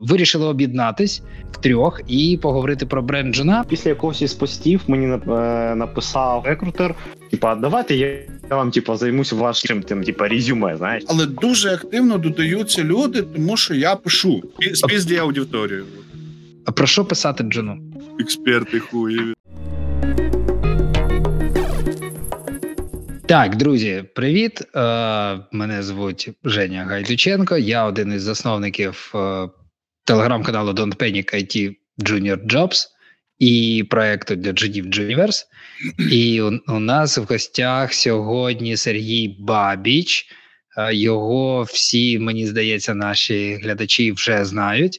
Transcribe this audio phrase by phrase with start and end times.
[0.00, 1.22] вирішили об'єднатись
[1.52, 3.64] в трьох і поговорити про бренд Джуна.
[3.68, 5.18] Після якогось із постів мені е,
[5.74, 6.94] написав рекрутер:
[7.30, 8.18] типа, давайте я
[8.50, 10.76] вам типа займусь вашим тим, типа резюме.
[10.76, 14.42] Знаєш, але дуже активно додаються люди, тому що я пишу
[14.74, 15.84] спізді аудиторію.
[16.66, 17.78] А про що писати Джуну?
[18.20, 19.34] Експерти хуєві.
[23.26, 24.62] Так, друзі, привіт.
[24.76, 27.56] Е, Мене звуть Женя Гайдученко.
[27.56, 29.12] Я один із засновників
[30.04, 32.86] телеграм-каналу Don't Panic IT Junior Jobs
[33.38, 35.44] і проекту для джунів Juniverse.
[36.10, 40.26] І у, у нас в гостях сьогодні Сергій Бабіч.
[40.78, 44.98] Е, його всі, мені здається, наші глядачі вже знають.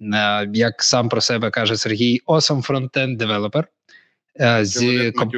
[0.00, 3.64] Е, як сам про себе каже Сергій, awesome frontend developer.
[4.40, 5.34] Е, з комп...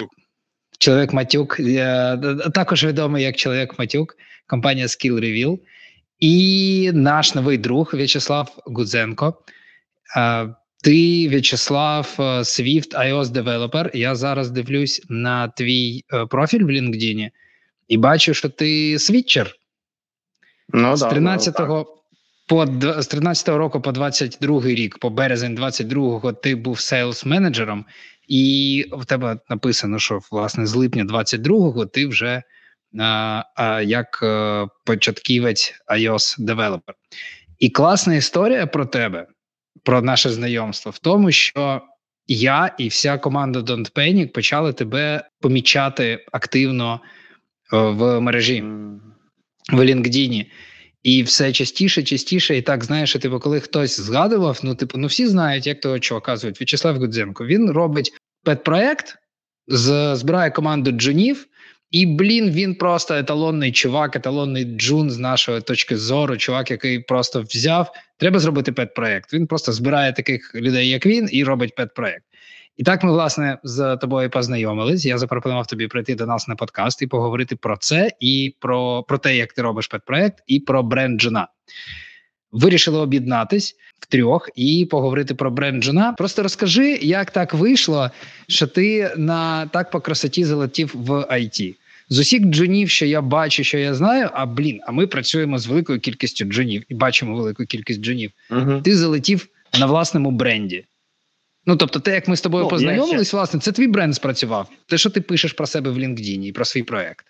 [0.79, 1.61] Чоловік Матюк,
[2.55, 5.59] також відомий як Чоловік Матюк, компанія Skill Reveal.
[6.19, 9.35] І наш новий друг В'ячеслав Гудзенко.
[10.85, 13.97] Ти, В'ячеслав, Swift iOS Developer.
[13.97, 17.29] Я зараз дивлюсь на твій е, профіль в LinkedIn
[17.89, 19.55] і бачу, що ти світчер.
[20.69, 21.97] Ну, з 13-го
[22.49, 27.85] по з 13-го року по 22-й рік, по березень 22-го, ти був сейлс менеджером,
[28.29, 32.43] і в тебе написано, що власне з липня 22-го ти вже
[33.01, 36.95] а, як е, початківець iOS девелопер.
[37.59, 39.27] І класна історія про тебе,
[39.83, 41.83] про наше знайомство в тому, що
[42.27, 47.01] я і вся команда Don't Panic почали тебе помічати активно
[47.73, 48.65] е, в мережі
[49.73, 50.47] в LinkedIn.
[51.03, 55.07] І все частіше, частіше, і так знаєш, що, типу, коли хтось згадував, ну типу, ну
[55.07, 57.47] всі знають, як того чувака звуть В'ячеслав Гудзенко.
[57.47, 58.13] Він робить
[58.45, 59.17] педпроект,
[60.13, 61.47] збирає команду джунів,
[62.01, 66.37] і блін, він просто еталонний чувак, еталонний джун з нашої точки зору.
[66.37, 69.33] Чувак, який просто взяв, треба зробити педпроект.
[69.33, 72.25] Він просто збирає таких людей, як він, і робить педпроект.
[72.77, 75.07] І так ми, власне, з тобою познайомились.
[75.07, 79.19] Я запропонував тобі прийти до нас на подкаст і поговорити про це, і про про
[79.19, 81.49] те, як ти робиш педпроект, і про бренд Джуна.
[82.53, 86.13] Вирішили об'єднатись в трьох і поговорити про бренд Джуна.
[86.13, 88.11] Просто розкажи, як так вийшло,
[88.49, 91.75] що ти на так по красоті залетів в IT.
[92.09, 95.67] З усіх джунів, що я бачу, що я знаю, а блін, а ми працюємо з
[95.67, 98.31] великою кількістю джунів і бачимо велику кількість джунів.
[98.51, 98.81] Угу.
[98.85, 100.85] Ти залетів на власному бренді.
[101.67, 103.37] Ну, тобто, те, як ми з тобою ну, познайомились, ще...
[103.37, 104.69] власне, це твій бренд спрацював.
[104.87, 107.27] Те, що ти пишеш про себе в LinkedIn і про свій проект.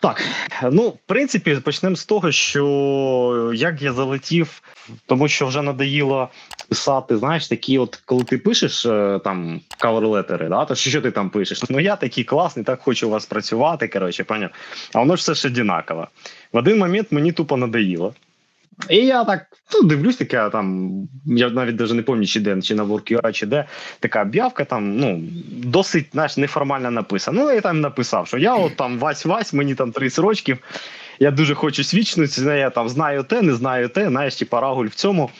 [0.00, 0.24] Так,
[0.72, 4.62] ну в принципі, почнемо з того, що як я залетів,
[5.06, 6.28] тому що вже надоїло
[6.68, 11.30] писати, знаєш, такі, от коли ти пишеш е, там каверлетери, да, то що ти там
[11.30, 11.62] пишеш?
[11.68, 13.88] Ну я такий класний, так хочу у вас працювати.
[13.88, 14.50] Коротше, паня.
[14.94, 16.08] А воно ж все ж одинаково.
[16.52, 18.14] В один момент мені тупо надоїло.
[18.90, 20.90] І я так ну, дивлюсь, таке там,
[21.26, 23.64] я навіть навіть не пам'ятаю, чи де, чи на WorkUI, чи де
[24.00, 27.42] така об'явка там, ну, досить знаєш, неформально написана.
[27.42, 30.58] Ну, я там написав, що я от там Вась-Вась, мені там 30 років,
[31.18, 34.94] я дуже хочу свідчитися, я там знаю те, не знаю те, знаєш, типа рагуль в
[34.94, 35.30] цьому.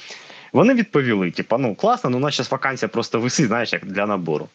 [0.53, 4.07] Вони відповіли: типа, ну класно, ну у нас зараз вакансія просто висить, знаєш, як для
[4.07, 4.49] набору.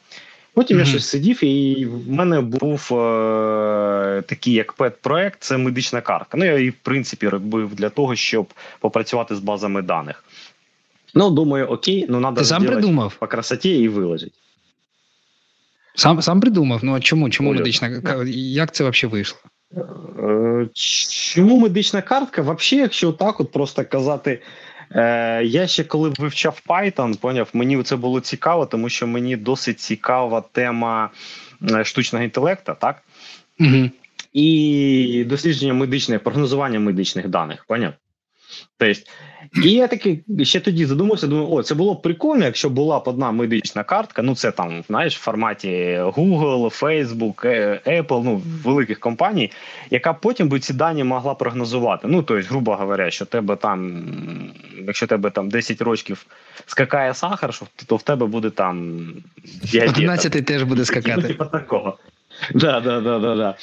[0.53, 0.79] Потім mm-hmm.
[0.79, 6.37] я щось сидів, і в мене був е, такий як пет-проект, це медична картка.
[6.37, 10.23] Ну, я її, в принципі, робив для того, щоб попрацювати з базами даних.
[11.13, 14.31] Ну, думаю, окей, ну треба сам придумав по красоті і виложити.
[15.95, 16.79] Сам сам придумав.
[16.83, 17.29] Ну а чому?
[17.29, 17.57] Чому Оля.
[17.57, 19.39] медична Як це взагалі вийшло?
[20.19, 22.41] Е, чому медична картка?
[22.41, 24.41] Взагалі, якщо так от просто казати,
[24.95, 29.79] Е, Я ще коли вивчав Python, поняв, мені це було цікаво, тому що мені досить
[29.79, 31.09] цікава тема
[31.71, 33.03] е, штучного інтелекту, так?
[33.59, 33.89] Угу.
[34.33, 37.93] І дослідження медичних, прогнозування медичних даних, поняв?
[38.77, 39.01] Тобто,
[39.61, 43.03] і я таки ще тоді задумався, думаю, о, це було б прикольно, якщо була б
[43.05, 44.21] одна медична картка.
[44.21, 45.69] Ну, це там, знаєш, в форматі
[45.99, 49.51] Google, Facebook, е, Apple, ну, великих компаній,
[49.89, 52.07] яка потім би ці дані могла прогнозувати.
[52.07, 54.03] Ну, тобто, грубо говоря, що тебе там,
[54.87, 56.25] якщо тебе там 10 років
[56.65, 57.53] скакає сахар,
[57.85, 59.07] то в тебе буде там
[59.73, 61.21] 11 теж буде скакати.
[61.21, 61.97] Ну, типу такого.
[62.53, 63.55] Да, да, да, да, да.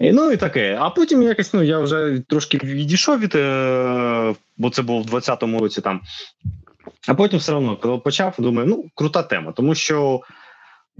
[0.00, 0.78] І, Ну і таке.
[0.80, 5.58] А потім якось ну я вже трошки відійшов від, е, бо це було в 20-му
[5.58, 6.00] році там.
[7.08, 10.20] А потім все одно, коли почав, думаю, ну крута тема, тому що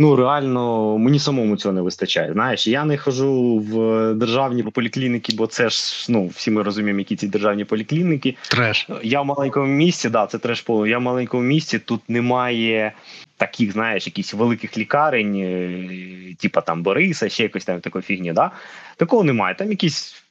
[0.01, 2.33] ну реально мені самому цього не вистачає.
[2.33, 7.17] Знаєш, я не хожу в державні поліклініки, бо це ж ну всі ми розуміємо, які
[7.17, 8.37] ці державні поліклініки.
[8.51, 8.89] Треш.
[9.03, 10.89] Я в маленькому місці, да, це треш поле.
[10.89, 11.79] Я в маленькому місці.
[11.79, 12.93] Тут немає
[13.37, 18.33] таких, знаєш, якісь великих лікарень, е, типа там Бориса, ще якось там такої фігні.
[18.33, 18.51] Да?
[18.97, 19.55] Такого немає.
[19.55, 20.23] Там якісь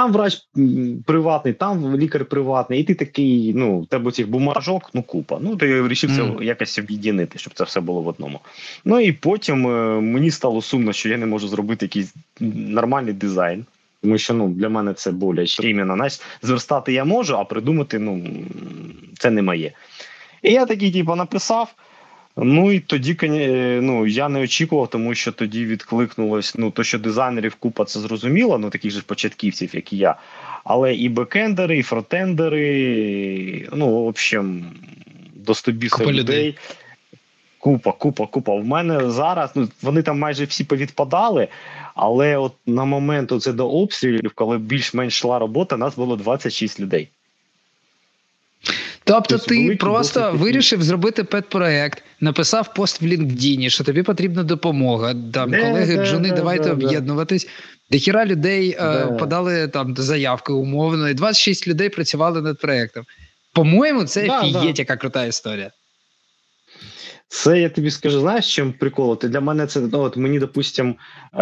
[0.00, 0.38] там врач
[1.06, 5.38] приватний, там лікар приватний, і ти такий, ну, в тебе цих бумажок, ну купа.
[5.40, 6.42] Ну, ти вирішив це mm.
[6.42, 8.40] якось об'єднати, щоб це все було в одному.
[8.84, 13.64] Ну і потім е, мені стало сумно, що я не можу зробити якийсь нормальний дизайн.
[14.02, 15.70] Тому що ну для мене це боляче.
[15.70, 18.22] Іменно, знаєш, зверстати я можу, а придумати ну
[19.18, 19.72] це не моє.
[20.42, 21.74] І я такий, типу, написав.
[22.36, 23.16] Ну і тоді
[23.82, 28.58] ну, я не очікував, тому що тоді відкликнулось ну, то, що дизайнерів купа це зрозуміло,
[28.58, 30.16] ну таких же початківців, як і я.
[30.64, 34.64] Але і бекендери, і фронтендери, ну, в общем,
[35.34, 36.14] до стобіса людей.
[36.14, 36.58] людей.
[37.58, 38.54] Купа, купа, купа.
[38.54, 41.48] В мене зараз ну вони там майже всі повідпадали,
[41.94, 47.08] але от на момент оце до обстрілів, коли більш-менш йшла робота, нас було 26 людей.
[49.10, 50.40] Тобто, ти просто досить...
[50.40, 55.14] вирішив зробити педпроект, написав пост в LinkedIn, що тобі потрібна допомога.
[55.32, 57.48] Там не, колеги не, Джуни, не, давайте об'єднуватись.
[57.90, 63.04] Дохіра людей е, подали там заявки умовно, і 26 людей працювали над проектом.
[63.52, 65.70] По-моєму, це да, фієть, яка крута історія.
[67.28, 69.18] Це я тобі скажу, знаєш, чим прикол?
[69.18, 70.88] Ти для мене це ну, от мені, допустим,
[71.34, 71.38] е,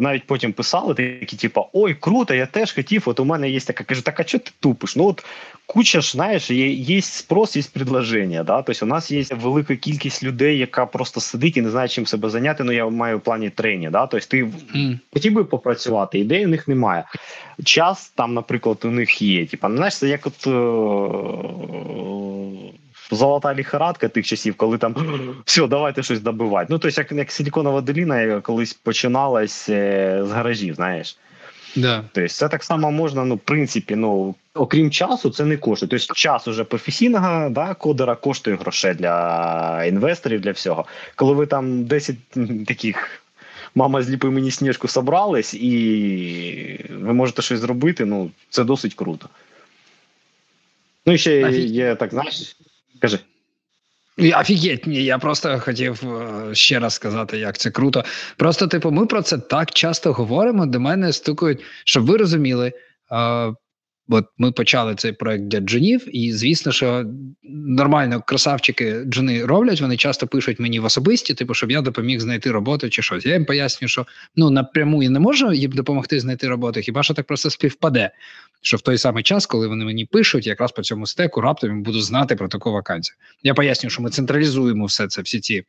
[0.00, 3.02] навіть потім писали такі, типу, ой, круто, я теж хотів.
[3.06, 4.96] От у мене є така, кажу, так а що ти тупиш?
[4.96, 5.24] Ну от
[5.68, 8.44] куча ж, знаєш, є є спрос, є предложення.
[8.44, 8.62] Да?
[8.62, 12.30] Тобто у нас є велика кількість людей, яка просто сидить і не знає, чим себе
[12.30, 12.64] зайняти.
[12.64, 13.90] Ну я маю в плані трені.
[13.90, 14.06] Да?
[14.06, 14.98] Тобто ти mm.
[15.12, 17.04] хотів би попрацювати, ідеї у них немає.
[17.64, 19.46] Час там, наприклад, у них є.
[19.46, 20.46] Типа, знаєш, це як от.
[20.46, 21.58] Е,
[23.10, 24.94] золота ліхорадка тих часів, коли там
[25.44, 26.66] все, давайте щось добивати.
[26.70, 31.16] Ну, тобто, як як силіконова доліна колись починалась е, з гаражів, знаєш.
[31.76, 32.04] Да.
[32.12, 35.88] Тобто, це так само можна, ну, в принципі, ну, окрім часу, це не коштує.
[35.90, 40.84] Тобто, час уже професійного да, кодера коштує грошей для інвесторів, для всього.
[41.14, 42.16] Коли ви там 10
[42.66, 43.22] таких.
[43.74, 48.04] Мама зліпи мені сніжку собрались, і ви можете щось зробити.
[48.04, 49.28] Ну, це досить круто.
[51.06, 52.56] Ну, і ще є так, знаєш,
[53.00, 53.18] Кажи.
[54.18, 58.04] Офігеть, ні, я просто хотів е, ще раз сказати, як це круто.
[58.36, 60.66] Просто, типу, ми про це так часто говоримо.
[60.66, 62.72] До мене стукають, щоб ви розуміли.
[64.10, 67.04] От ми почали цей проект для джунів, і звісно, що
[67.42, 69.80] нормально красавчики джуни роблять.
[69.80, 73.26] Вони часто пишуть мені в особисті, типу, щоб я допоміг знайти роботу чи щось.
[73.26, 74.06] Я їм пояснюю, що
[74.36, 76.80] ну напряму я не можу їм допомогти знайти роботу.
[76.80, 78.10] Хіба що так просто співпаде?
[78.62, 82.00] Що в той самий час, коли вони мені пишуть, якраз по цьому стеку раптом буду
[82.00, 83.16] знати про таку вакансію.
[83.42, 85.64] Я пояснюю, що ми централізуємо все це, всі ці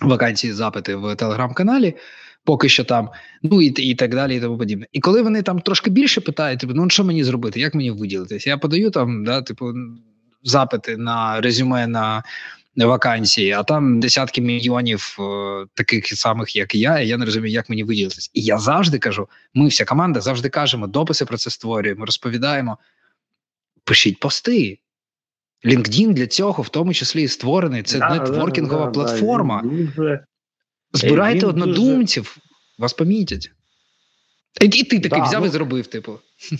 [0.00, 1.94] вакансії, запити в телеграм-каналі
[2.44, 3.10] поки що там,
[3.42, 4.86] ну і і так далі, і тому подібне.
[4.92, 8.50] І коли вони там трошки більше питають, типу, ну що мені зробити, як мені виділитися?
[8.50, 9.72] Я подаю там, да, типу,
[10.42, 12.22] запити на резюме на
[12.76, 17.52] вакансії, а там десятки мільйонів е, таких самих, як і я, і я не розумію,
[17.52, 18.30] як мені виділитися.
[18.34, 22.78] І я завжди кажу: ми, вся команда, завжди кажемо, дописи про це створюємо, розповідаємо.
[23.84, 24.78] Пишіть пости.
[25.64, 27.82] LinkedIn для цього в тому числі і створений.
[27.82, 29.64] Це да, нетворкінгова да, платформа.
[29.96, 30.20] Да,
[30.92, 32.36] Збирайте однодумців,
[32.78, 33.50] вас помітять.
[34.60, 35.46] І, і ти такий да, взяв ну...
[35.46, 36.18] і зробив, типу.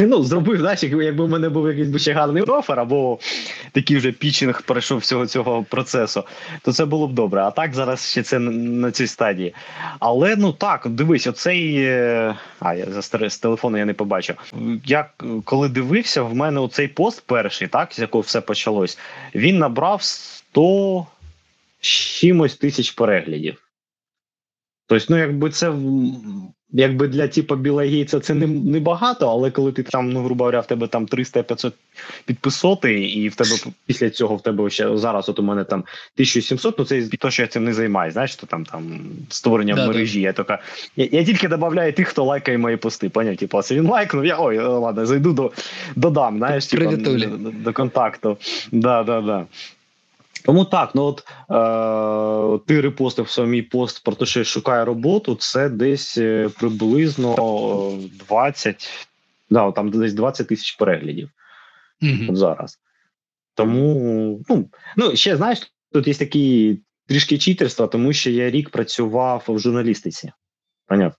[0.00, 3.18] Ну, зробив, знаєш, якби в мене був якийсь гарний офер, або
[3.72, 6.24] такий вже пічинг пройшов всього цього процесу,
[6.62, 7.42] то це було б добре.
[7.42, 9.54] А так зараз ще це на цій стадії.
[9.98, 11.76] Але ну так, дивись, оцей.
[11.76, 14.36] Е, а, я за з телефону я не побачив.
[14.84, 15.08] Я
[15.44, 18.98] коли дивився, в мене оцей пост перший, так, з якого все почалось,
[19.34, 21.06] він набрав 100
[21.82, 23.68] чимось тисяч переглядів.
[24.86, 25.72] Тобто, ну, якби це
[26.72, 30.60] якби для типу білогійця це не не багато, але коли ти там, ну, грубо говоря,
[30.60, 31.72] в тебе там 300-500
[32.24, 33.50] підписоти, і в тебе
[33.86, 37.42] після цього в тебе ще зараз от у мене там 1700, ну це то, що
[37.42, 40.20] я цим не займаюся, знаєш, що там там створення да, мережі.
[40.20, 40.26] Да.
[40.26, 40.58] Я така,
[40.96, 43.08] я, я тільки додаю тих, хто лайкає мої пости.
[43.08, 45.52] Поняв, типу, це він лайкнув, я ой, ладно, зайду до
[45.96, 48.38] додам, знаєш, типу, до, до контакту.
[48.72, 49.46] Да, да, да.
[50.44, 51.24] Тому так, ну от
[52.66, 55.34] ти репостив свій пост про те, що я шукаю роботу.
[55.34, 59.08] Це десь е, приблизно 20,
[59.50, 61.30] да, там десь 20 тисяч переглядів
[62.02, 62.34] mm-hmm.
[62.34, 62.78] зараз.
[63.54, 69.44] Тому ну, ну ще знаєш, тут є такі трішки читерства, тому що я рік працював
[69.48, 70.32] в журналістиці.
[70.86, 71.18] Понятно?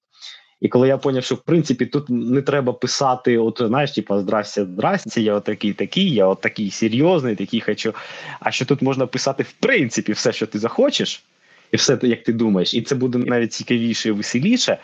[0.64, 4.66] І коли я поняв, що в принципі тут не треба писати, от знаєш, типа здрасте,
[4.66, 7.94] здрасте, я отакий такий, я от такий серйозний, такий хочу.
[8.40, 11.24] А що тут можна писати в принципі все, що ти захочеш,
[11.72, 14.78] і все як ти думаєш, і це буде навіть цікавіше і веселіше.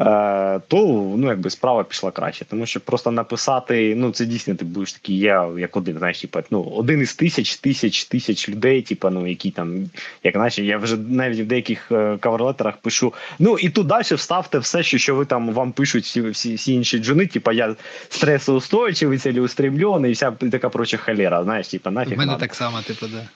[0.00, 0.76] Е, то
[1.16, 2.44] ну якби справа пішла краще.
[2.44, 6.40] Тому що просто написати, ну це дійсно ти будеш такий, я як один, знаєш, типу,
[6.50, 9.90] ну один із тисяч, тисяч, тисяч людей, типу, ну які там,
[10.24, 13.14] як наче, я вже навіть в деяких е, каверлетерах пишу.
[13.38, 16.74] Ну і тут далі вставте все, що, що ви там вам пишуть всі всі, всі
[16.74, 17.76] інші джуни, типу, я
[18.08, 22.36] стресоустойчивий, цілеустремлений, і вся така проча халера, знаєш, типу, У мене надо.
[22.38, 23.28] так само, типу, да.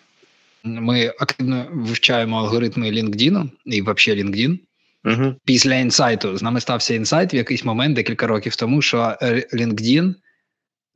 [0.64, 4.58] Ми активно вивчаємо алгоритми LinkedIn і взагалі LinkedIn.
[5.04, 5.34] Угу.
[5.44, 10.14] Після інсайту з нами стався інсайт в якийсь момент декілька років тому, що е, LinkedIn.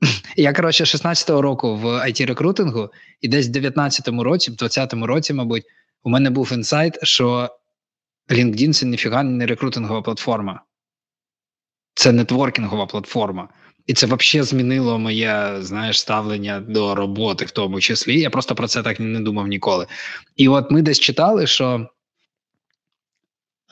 [0.37, 2.91] Я коротше 16-го року в it рекрутингу,
[3.21, 5.65] і десь в 19-му році, в 20-му році, мабуть,
[6.03, 7.49] у мене був інсайт, що
[8.29, 10.63] LinkedIn це ніфіга не рекрутингова платформа,
[11.95, 13.49] це нетворкінгова платформа.
[13.87, 18.21] І це взагалі змінило моє знаєш, ставлення до роботи, в тому числі.
[18.21, 19.87] Я просто про це так не думав ніколи.
[20.37, 21.87] І от ми десь читали, що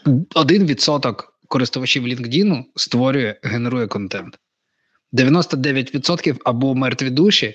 [0.07, 4.39] 1% користувачів LinkedIn створює, генерує контент.
[5.13, 7.55] 99% або мертві душі,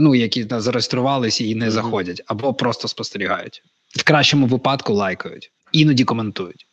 [0.00, 3.62] ну, які зареєструвалися і не заходять, або просто спостерігають.
[3.88, 6.66] В кращому випадку лайкають, іноді коментують.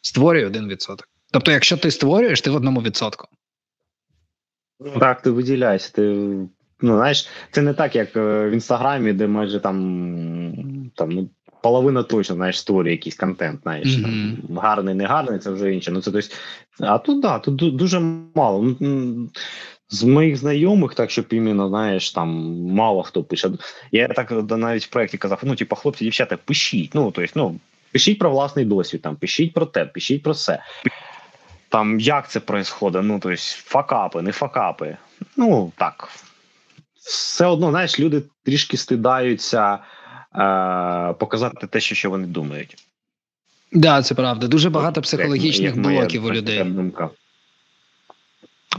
[0.00, 0.98] Створює 1%.
[1.30, 3.28] Тобто, якщо ти створюєш, ти в одному відсотку.
[5.00, 5.92] Так, ти виділяєшся.
[5.92, 6.02] Ти,
[6.80, 11.30] ну, знаєш, це не так, як е, в інстаграмі, де майже там, там ну,
[11.64, 14.02] половина точно знаєш, створює якийсь контент, знаєш, Мгм.
[14.46, 15.90] там, гарний, не гарний, це вже інше.
[15.92, 16.28] Ну, це, тобто,
[16.80, 18.00] а тут да, тут дуже
[18.34, 18.76] мало.
[18.80, 19.28] Ну,
[19.88, 22.28] З моїх знайомих, так щоб іменно, знаєш, там
[22.66, 23.50] мало хто пише.
[23.92, 26.94] Я так навіть в проєкті казав: ну, типу, хлопці, дівчата, пишіть.
[26.94, 27.60] Ну, тобто, ну,
[27.92, 30.62] пишіть про власний досвід, там, пишіть про те, пишіть про все.
[31.68, 34.96] Там як це відбувається, ну, тобто, факапи, не факапи.
[35.36, 36.08] Ну, так.
[36.96, 39.78] Все одно, знаєш, люди трішки стидаються е,
[41.18, 42.68] показати те, що, вони думають.
[43.72, 44.46] Так, да, це правда.
[44.46, 46.64] Дуже багато Як- психологічних як моя блоків у людей.
[46.64, 47.10] Думка.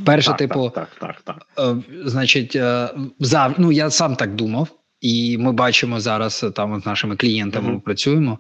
[0.06, 1.78] Перше, так, типу, так, так, так, так.
[1.78, 3.54] Е, Значить, е, зав...
[3.58, 4.68] ну я сам так думав,
[5.02, 7.66] і ми бачимо зараз е, там з нашими клієнтами.
[7.66, 7.74] Мгм.
[7.76, 8.40] Ми працюємо.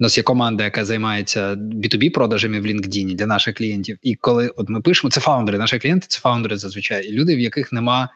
[0.00, 3.98] У нас є команда, яка займається B2B продажами в LinkedIn для наших клієнтів.
[4.02, 7.40] І коли от ми пишемо, це фаундери, наші клієнти це фаундери зазвичай, і люди, в
[7.40, 8.08] яких нема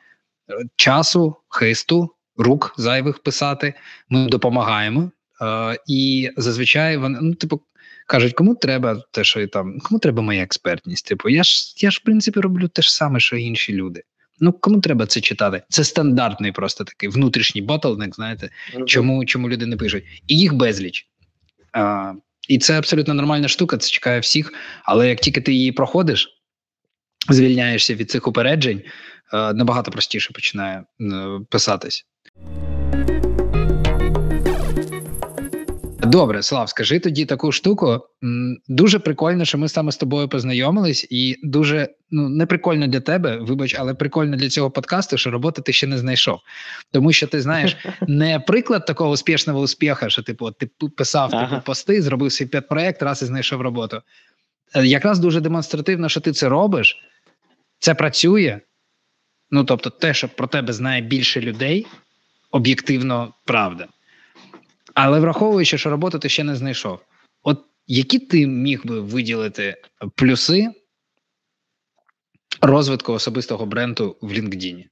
[0.76, 3.74] часу, хисту, рук зайвих писати.
[4.08, 5.10] Ми допомагаємо.
[5.42, 7.60] Е, і зазвичай вони ну, типу.
[8.06, 11.06] Кажуть, кому треба те, що і там, кому треба моя експертність?
[11.06, 14.02] Типу, я ж я ж в принципі роблю те ж саме, що й інші люди.
[14.40, 15.62] Ну кому треба це читати?
[15.68, 18.50] Це стандартний просто такий внутрішній ботлник, знаєте,
[18.86, 21.08] чому, чому люди не пишуть, і їх безліч.
[21.72, 22.12] А,
[22.48, 24.52] і це абсолютно нормальна штука, це чекає всіх.
[24.84, 26.28] Але як тільки ти її проходиш,
[27.28, 28.84] звільняєшся від цих упереджень, е,
[29.34, 32.06] набагато простіше починає е, писатись.
[36.06, 38.00] Добре, Слав, скажи тоді таку штуку.
[38.68, 43.36] Дуже прикольно, що ми саме з тобою познайомились, і дуже ну не прикольно для тебе,
[43.36, 46.38] вибач, але прикольно для цього подкасту, що роботи ти ще не знайшов.
[46.92, 47.76] Тому що ти знаєш,
[48.08, 51.46] не приклад такого успішного успіха, що типу, ти писав Ага.
[51.46, 54.02] типу, пости, зробив свій п'ятпроект, раз і знайшов роботу.
[54.74, 56.96] Е, Якраз дуже демонстративно, що ти це робиш,
[57.78, 58.60] це працює.
[59.54, 61.86] Ну тобто, те, що про тебе знає більше людей,
[62.50, 63.86] об'єктивно правда.
[64.94, 66.98] Але враховуючи, що роботу ти ще не знайшов,
[67.42, 69.76] от які ти міг би виділити
[70.14, 70.68] плюси
[72.60, 74.84] розвитку особистого бренду в LinkedIn?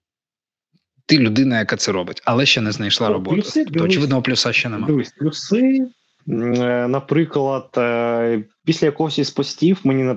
[1.07, 3.37] Ти людина, яка це робить, але ще не знайшла Ну, роботу.
[3.37, 4.87] плюси, То очевидного плюса ще немає.
[4.87, 5.81] Дивись, плюси.
[6.29, 10.17] е, Наприклад, е, після якогось із постів мені е,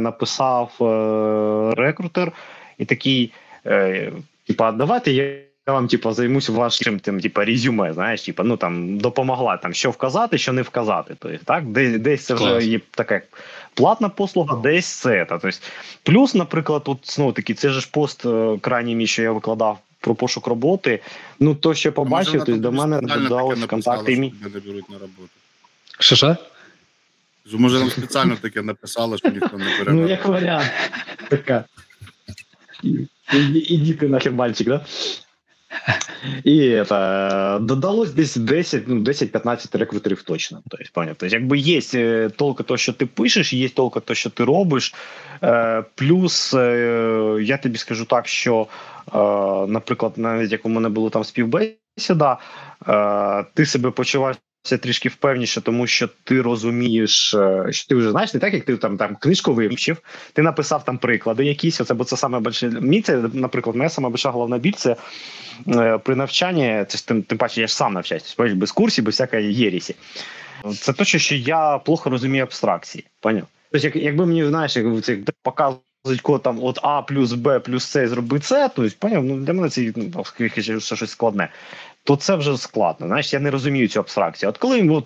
[0.00, 0.76] написав
[1.76, 2.32] рекрутер
[2.78, 3.32] і такий:
[3.66, 4.12] е,
[4.46, 9.56] типа, давайте я вам типа займусь вашим тим, типа, резюме, знаєш, типа, ну там допомогла
[9.56, 11.16] там, що вказати, що не вказати.
[11.18, 13.20] Тобто, так, десь, десь це вже є така
[13.74, 15.24] платна послуга, десь це.
[15.24, 15.58] Та, тобто,
[16.02, 20.14] плюс, наприклад, от знову таки, це ж пост е, крайній мій, що я викладав про
[20.14, 21.00] пошук роботи.
[21.40, 24.12] Ну, то, що побачив, то до мене додалось контакти.
[24.12, 25.28] і мій- Що тебе не беруть на роботу.
[25.98, 26.36] Що що?
[27.48, 29.92] Що, Може, нам спеціально таке написали, що ніхто не бере.
[29.92, 30.70] Ну, як варіант.
[31.28, 31.64] Така.
[32.82, 34.80] Іди ти нахер, мальчик, да?
[36.44, 40.62] І это, додалось десь 10, ну, 10-15 рекрутерів точно.
[40.68, 41.16] Тобто, понятно.
[41.18, 41.80] Тобто, якби є
[42.28, 44.94] толка то, що ти пишеш, є толка то, що ти робиш.
[45.42, 48.66] Е, плюс е, я тобі скажу так, що,
[49.14, 49.18] е,
[49.72, 52.38] наприклад, навіть як у мене було там співбесіда,
[53.54, 58.34] ти себе почуваєш це трішки впевніше, тому що ти розумієш, е, що ти вже знаєш,
[58.34, 59.98] не так як ти там там книжку вивчив,
[60.32, 61.80] ти написав там приклади якісь.
[61.80, 64.96] Оце бо це саме більше мій це, наприклад, моя сама більша головна біль це
[65.68, 66.84] е, при навчанні.
[66.88, 69.94] Це ж тим, тим паче, я ж сам навчаюся, без курсів, без всякої єрісі.
[70.80, 73.04] Це точно, що я плохо розумію абстракції.
[73.20, 73.46] Поняв?
[73.72, 77.84] Тобто, як, якби мені знаєш, як це показують код там от А плюс Б плюс
[77.84, 80.24] С зроби С, то есть, поняв, ну для мене це ну,
[80.80, 81.48] щось складне,
[82.04, 83.06] то це вже складно.
[83.06, 84.50] Знаєш, я не розумію цю абстракцію.
[84.50, 85.04] От коли от,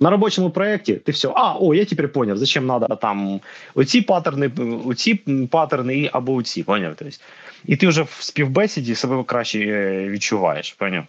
[0.00, 3.40] на робочому проєкті ти все, а, о, я тепер поняв, зачем треба там
[3.74, 4.50] оці паттерни,
[4.86, 5.14] оці
[5.50, 6.94] паттерни або оці, поняв?
[6.98, 7.16] Тобто,
[7.64, 11.04] і ти вже в співбесіді себе краще е, відчуваєш, поняв?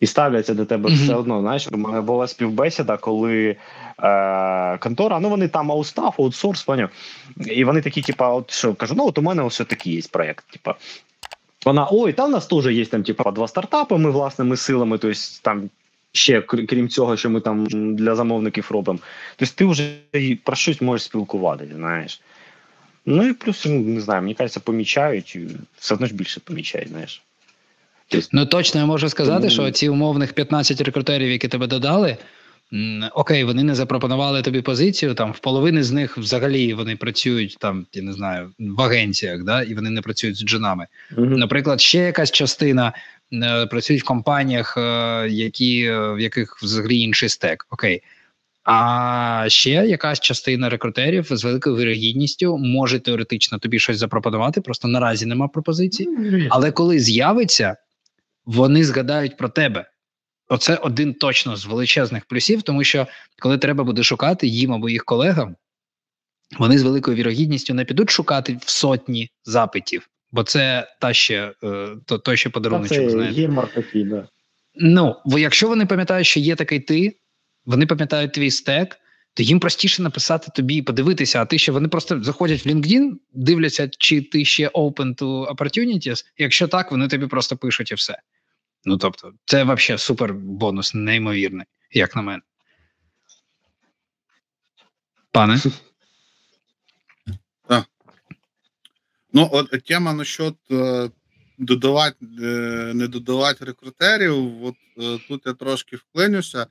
[0.00, 0.98] І ставляться до тебе Мгм.
[0.98, 1.40] все одно.
[1.40, 3.56] Знаєш, у мене була співбесіда, коли
[4.02, 6.88] е, контора, ну вони там аутстаф, аутсорс, поняв.
[7.46, 10.44] І вони такі, типа, от що кажу, ну от у мене ось такий є проєкт.
[10.50, 10.74] Типа,
[11.64, 15.18] вона, ой, там у нас теж є там, типа, два стартапи, ми власними силами, тобто
[15.42, 15.70] там
[16.12, 18.98] ще крім цього, що ми там для замовників робимо.
[19.36, 19.90] Тобто ти вже
[20.44, 22.20] про щось можеш спілкуватися, знаєш.
[23.06, 25.48] Ну і плюс, ну, не знаю, мені кажеться, помічають, і
[25.78, 27.22] все одно ж більше помічають, знаєш.
[28.08, 32.16] Тобто, Ну точно я можу сказати, Тому- що ці умовних 15 рекрутерів, які тебе додали,
[33.14, 35.14] окей, вони не запропонували тобі позицію.
[35.14, 39.62] Там в половини з них взагалі вони працюють там, я не знаю, в агенціях, да,
[39.62, 40.86] і вони не працюють з джинами.
[41.16, 41.32] мгм.
[41.32, 42.92] Наприклад, ще якась частина
[43.32, 47.66] е, працюють в компаніях, е, які, е, в яких взагалі інший стек.
[47.70, 48.02] Окей.
[48.64, 55.26] А ще якась частина рекрутерів з великою вірогідністю може теоретично тобі щось запропонувати, просто наразі
[55.26, 56.08] нема пропозицій.
[56.50, 57.76] Але коли з'явиться,
[58.44, 59.89] вони згадають про тебе.
[60.52, 63.06] Оце один точно з величезних плюсів, тому що
[63.38, 65.56] коли треба буде шукати їм або їх колегам,
[66.58, 71.88] вони з великою вірогідністю не підуть шукати в сотні запитів, бо це та ще е,
[72.06, 72.50] то, той ще
[73.32, 74.28] гемор такий, да.
[74.74, 77.16] Ну, бо якщо вони пам'ятають, що є такий ти,
[77.64, 78.96] вони пам'ятають твій стек,
[79.34, 83.10] то їм простіше написати тобі і подивитися, а ти ще вони просто заходять в LinkedIn,
[83.32, 86.24] дивляться, чи ти ще open to opportunities.
[86.38, 88.18] Якщо так, вони тобі просто пишуть і все.
[88.84, 92.42] Ну тобто, це взагалі супер бонус, неймовірний, як на мене.
[95.32, 95.60] Пане,
[99.32, 101.10] Ну, от тема насчет е,
[101.58, 102.46] додавати, е,
[102.94, 104.64] не додавати рекрутерів.
[104.64, 106.66] От е, тут я трошки вклинюся.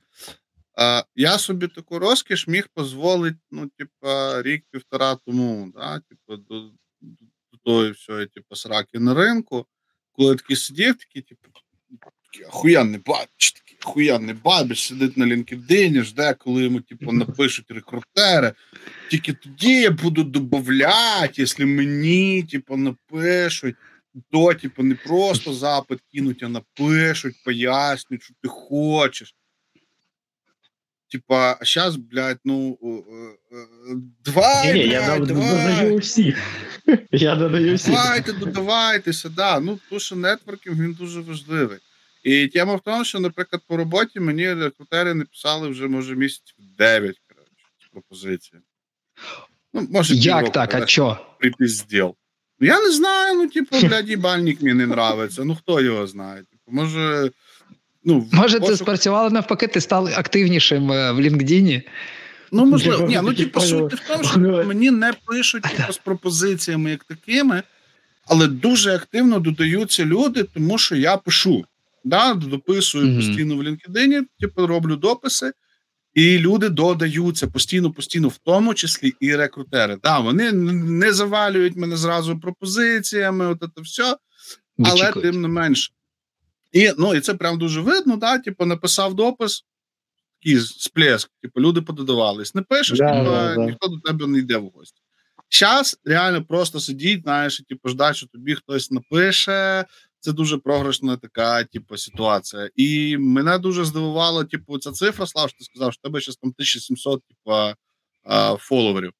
[1.16, 6.70] Я собі таку розкіш міг дозволити, ну, типа, рік-півтора тому, да, типа, до,
[7.52, 9.66] до тої всього, типу, сраки на ринку,
[10.12, 11.48] коли такий сидів, такий, типу,
[12.32, 18.52] такий охуєнний бабіч, такий охуєнний бабіч, сидить на LinkedIn, жде, коли йому, типу, напишуть рекрутери.
[19.10, 23.76] Тільки тоді я буду додавати, якщо мені, типу, напишуть,
[24.30, 29.34] то, типу, не просто запит кинуть, а напишуть, пояснюють, що ти хочеш.
[31.08, 32.78] Типа, а зараз, блядь, ну
[34.24, 36.38] давай, Ні, я додаю всіх.
[37.12, 37.94] Я додаю всіх.
[37.94, 39.60] давайте, додавайтеся, да.
[39.60, 41.78] Ну, тому що нетворкінг він дуже важливий.
[42.22, 47.20] І тема в тому, що, наприклад, по роботі мені рекрутери написали вже, може, місяців 9,
[47.28, 47.52] коротше,
[47.86, 48.64] з пропозиціями.
[49.74, 50.74] Ну, може, як півроку, так?
[50.74, 51.18] А чо?
[51.38, 52.14] припізділ.
[52.60, 55.44] Ну, я не знаю, ну, типу, блядь, їбальник мені не нравиться.
[55.44, 56.36] Ну, хто його знає?
[56.38, 57.30] Типу, може,
[58.04, 61.82] ну, Може, це пошук- спрацювало навпаки, ти став активнішим е, в LinkedIn?
[62.52, 66.90] Ну, можливо, ні, ну типу, суть в тому, що мені не пишуть типу, з пропозиціями
[66.90, 67.62] як такими,
[68.26, 71.64] але дуже активно додаються люди, тому що я пишу.
[72.04, 73.16] Да, дописую Мгм.
[73.16, 75.52] постійно в LinkedIn, типу, роблю дописи,
[76.14, 79.98] і люди додаються постійно, постійно, в тому числі і рекрутери.
[80.02, 84.16] Да, вони не завалюють мене зразу пропозиціями, от це все,
[84.84, 85.22] але Вичікують.
[85.32, 85.92] тим не менше.
[86.72, 89.64] І, ну, і це прям дуже видно, да, типу, написав допис,
[90.42, 92.54] такий сплеск, типу, люди пододавались.
[92.54, 93.66] Не пишеш, Да, типу, да, да.
[93.66, 95.00] ніхто до тебе не йде в гості.
[95.60, 99.84] Зараз реально просто сидіть, знаєш, і, типу, ждать, що тобі хтось напише.
[100.20, 102.70] Це дуже програшна така, типу, ситуація.
[102.76, 106.36] І мене дуже здивувала, типу, ця цифра, Слав, що ти сказав, що в тебе зараз
[106.36, 107.56] там 1700, типу,
[108.24, 109.12] а, фоловерів.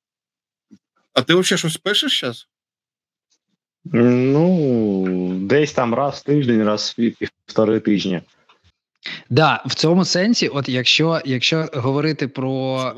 [1.12, 2.46] А ти взагалі щось пишеш зараз?
[3.84, 8.22] Ну, десь там раз в тиждень, раз в півтори тижні.
[9.30, 12.94] Да, в цьому сенсі, от якщо, якщо говорити про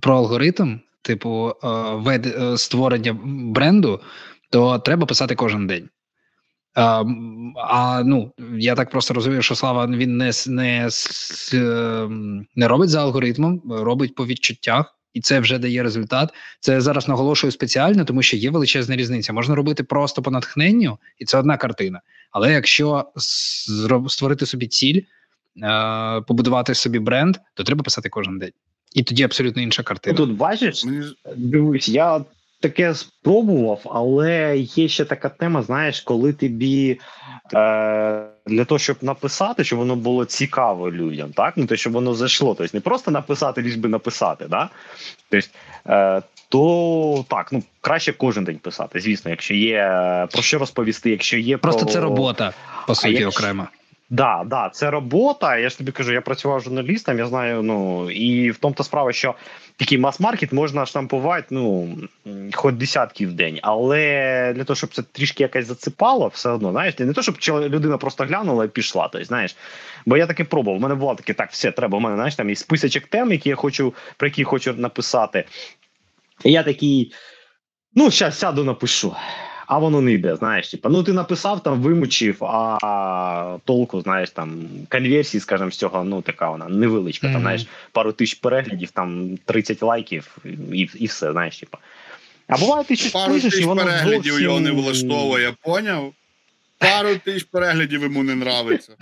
[0.00, 4.00] про алгоритм, типу е, вед, е, створення бренду,
[4.50, 5.88] то треба писати кожен день.
[6.74, 7.04] А,
[7.56, 10.88] а ну я так просто розумію, що слава він не не,
[11.52, 16.30] ем, не робить за алгоритмом, робить по відчуттях, і це вже дає результат.
[16.60, 19.32] Це я зараз наголошую спеціально, тому що є величезна різниця.
[19.32, 22.00] Можна робити просто по натхненню, і це одна картина.
[22.30, 23.04] Але якщо
[24.08, 25.00] створити собі ціль,
[25.62, 28.52] е, побудувати собі бренд, то треба писати кожен день.
[28.94, 30.16] І тоді абсолютно інша картина.
[30.16, 30.84] тут бачиш,
[31.36, 32.24] дивись, я
[32.62, 37.00] таке спробував, але є ще така тема, знаєш, коли тобі
[37.54, 41.54] е, для того, щоб написати, щоб воно було цікаво людям, так?
[41.56, 42.54] Ну, то, щоб воно зайшло.
[42.54, 44.68] Тобто не просто написати, ліж би написати, да?
[45.30, 45.48] Тобто,
[45.88, 49.00] е, то так, ну краще кожен день писати.
[49.00, 52.52] Звісно, якщо є е, про що розповісти, якщо є Просто це робота,
[52.86, 53.66] по суті, якщо- окремо.
[54.10, 55.56] Да, да, це робота.
[55.56, 57.62] Я ж тобі кажу, я працював журналістом, я знаю.
[57.62, 59.34] Ну і в тому то справа, що
[59.76, 61.96] такий мас-маркет можна штампувати ну
[62.52, 66.98] хоч десятки в день, але для того, щоб це трішки якось зацепало, все одно, знаєш,
[66.98, 69.08] не то, щоб людина просто глянула і пішла.
[69.08, 69.56] Тобто, знаєш,
[70.06, 70.78] бо я таки пробував.
[70.78, 71.98] У мене було таке, так, все треба.
[71.98, 75.44] У мене знаєш, там є списочок тем, які я хочу, про які хочу написати.
[76.44, 77.12] І я такий.
[77.94, 79.16] Ну, зараз сяду, напишу.
[79.66, 84.68] А воно не йде, знаєш, типа, ну ти написав там, вимучив, а, толку, знаєш, там
[84.88, 87.34] конверсії, скажімо, з цього, ну така вона невеличка, Мгм.
[87.34, 90.36] там, знаєш, пару тисяч переглядів, там 30 лайків
[90.72, 91.78] і, і все, знаєш, типа.
[92.48, 94.42] А буває, ти щось Пару тисяч воно переглядів зовсім...
[94.42, 96.12] його не влаштовує, поняв?
[96.78, 98.92] Пару тисяч переглядів йому не нравиться.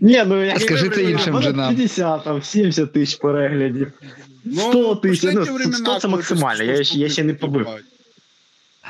[0.00, 1.74] Ні, ну я Скажи це іншим женам.
[1.74, 3.92] 50, там 70 тисяч переглядів.
[4.44, 7.68] Ну, 100 тисяч, ну, 100 це максимально, я я ще не побив.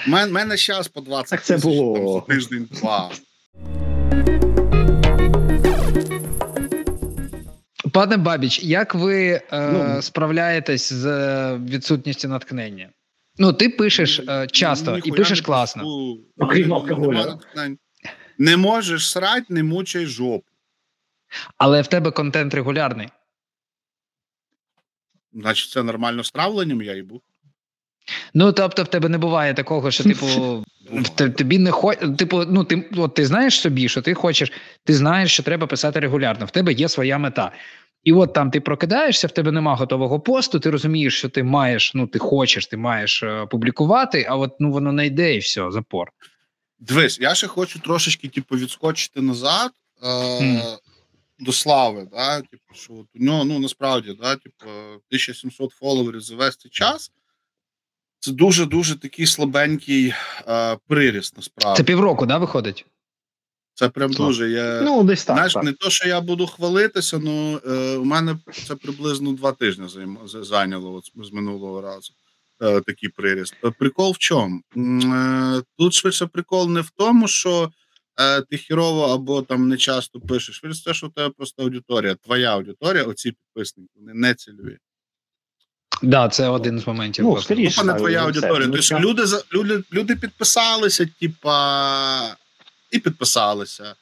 [0.06, 1.94] У мене, мене зараз по 20 Так це тисяч було.
[1.96, 3.10] там, за тиждень-два.
[7.92, 10.02] Пане Бабіч, як ви е, Ну.
[10.02, 12.88] справляєтесь з е, відсутністю натхнення?
[13.38, 15.82] Ну, ти пишеш е, часто і Ніхуя пишеш не класно.
[15.82, 16.18] пишу.
[16.38, 17.38] Окрім алкоголю.
[18.38, 20.44] Не можеш срать, не мучай жопу.
[21.58, 23.08] Але в тебе контент регулярний.
[25.34, 27.22] Значить, це нормально з травленням, я їбу.
[28.34, 30.26] Ну тобто, в тебе не буває такого, що типу
[31.38, 31.94] тобі не хо...
[31.94, 34.52] типу, ну ти от ти знаєш собі, що ти хочеш,
[34.84, 36.46] ти знаєш, що треба писати регулярно.
[36.46, 37.52] В тебе є своя мета.
[38.04, 40.60] І от там ти прокидаєшся, в тебе нема готового посту.
[40.60, 44.72] Ти розумієш, що ти маєш, ну ти хочеш, ти маєш е, публікувати, а от ну
[44.72, 46.10] воно не йде, і все, запор.
[46.78, 49.70] Дивись, я ще хочу трошечки, типу, відскочити назад
[50.02, 50.62] е, Мгм.
[51.38, 52.08] До слави.
[52.12, 52.40] Да?
[52.40, 57.12] Типу, що от у нього, ну насправді, да, типу, 1700 фоловерів за весь цей час.
[58.18, 60.14] Це дуже дуже такий слабенький
[60.48, 61.76] е, приріст, насправді.
[61.76, 62.86] Це півроку, да, виходить?
[63.74, 64.50] Це прям дуже.
[64.50, 65.36] Я, Ну, десь так.
[65.36, 65.64] Знаєш, так.
[65.64, 70.44] не то, що я буду хвалитися, ну е, у мене це приблизно два тижні займ-
[70.44, 72.12] зайняло от, з минулого разу.
[72.62, 73.54] Е, такий приріст.
[73.78, 74.60] Прикол в чому?
[74.76, 77.70] Е, тут швидше прикол не в тому, що
[78.50, 80.56] ти хірово або там не часто пишеш.
[80.56, 84.78] Швидше те, що у тебе просто аудиторія, твоя аудиторія, оці підписники, вони не цільові.
[86.02, 87.24] Да, це один з моментів.
[87.24, 87.84] Ну, скоріше.
[87.84, 88.60] Не твоя ну, аудиторія.
[88.60, 89.22] це, ну, Тобто люди,
[89.54, 92.36] люди, люди підписалися, типа,
[92.90, 93.94] і підписалися.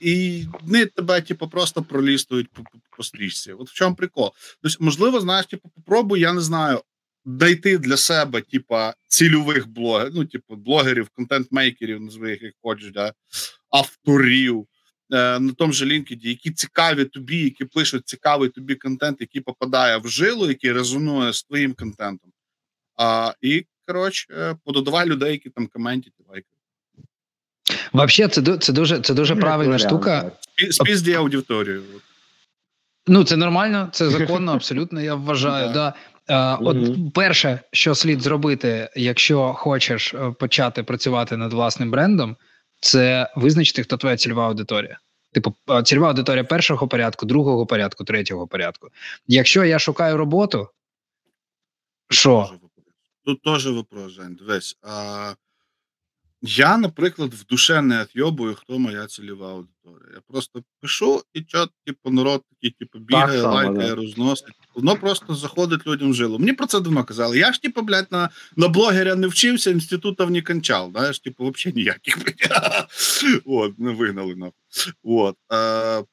[0.00, 3.52] І вони тебе, типу, просто пролістують по, по, по стрічці.
[3.52, 4.32] От в чому прикол.
[4.62, 6.80] Тобто, можливо, знаєш, типу, попробуй, я не знаю,
[7.24, 13.12] знайти для себе, типа, цільових блогерів, ну, типу, блогерів, контент-мейкерів, назви їх як хочеш, да,
[13.70, 14.66] авторів.
[15.12, 19.96] е, На тому же LinkedIn, які цікаві тобі, які пишуть цікавий тобі контент, який попадає
[19.98, 22.32] в жилу, який резонує з твоїм контентом.
[22.96, 26.44] А, і коротше, е, пододавай людей, які там коментять, лайкають.
[27.92, 30.32] Вообще, це, це дуже це дуже Ну, правильна штука.
[30.70, 31.82] Спізді аудиторію.
[33.06, 35.00] Ну, це нормально, це законно, абсолютно.
[35.00, 35.72] Я вважаю.
[35.72, 35.94] Да.
[36.30, 36.76] Е, от
[37.14, 42.36] перше, що слід зробити, якщо хочеш е, почати працювати над власним брендом,
[42.80, 44.98] це визначити, хто твоя цільова аудиторія.
[45.32, 48.88] Типу, е, цільова аудиторія першого порядку, другого порядку, третього порядку.
[49.26, 50.68] Якщо я шукаю роботу,
[52.10, 52.50] що?
[53.24, 54.34] Тут теж вопрос, Жень.
[54.34, 54.78] Дивись.
[54.82, 55.32] А,
[56.42, 60.10] я, наприклад, в душе не отйобую, хто моя цільова аудиторія.
[60.14, 63.94] Я просто пишу, і що, типу, народ такий, типу, бігає, само, лайкає, да.
[63.94, 64.54] розносить.
[64.74, 66.38] Воно просто заходить людям в жилу.
[66.38, 67.38] Мені про це давно казали.
[67.38, 70.90] Я ж, типу, блядь, на, на блогера не вчився, інститутів не кончав.
[70.90, 72.16] Знаєш, типу, взагалі ніяких.
[73.44, 74.52] От, не вигнали нахуй.
[75.02, 75.36] От.
[75.52, 76.04] Е,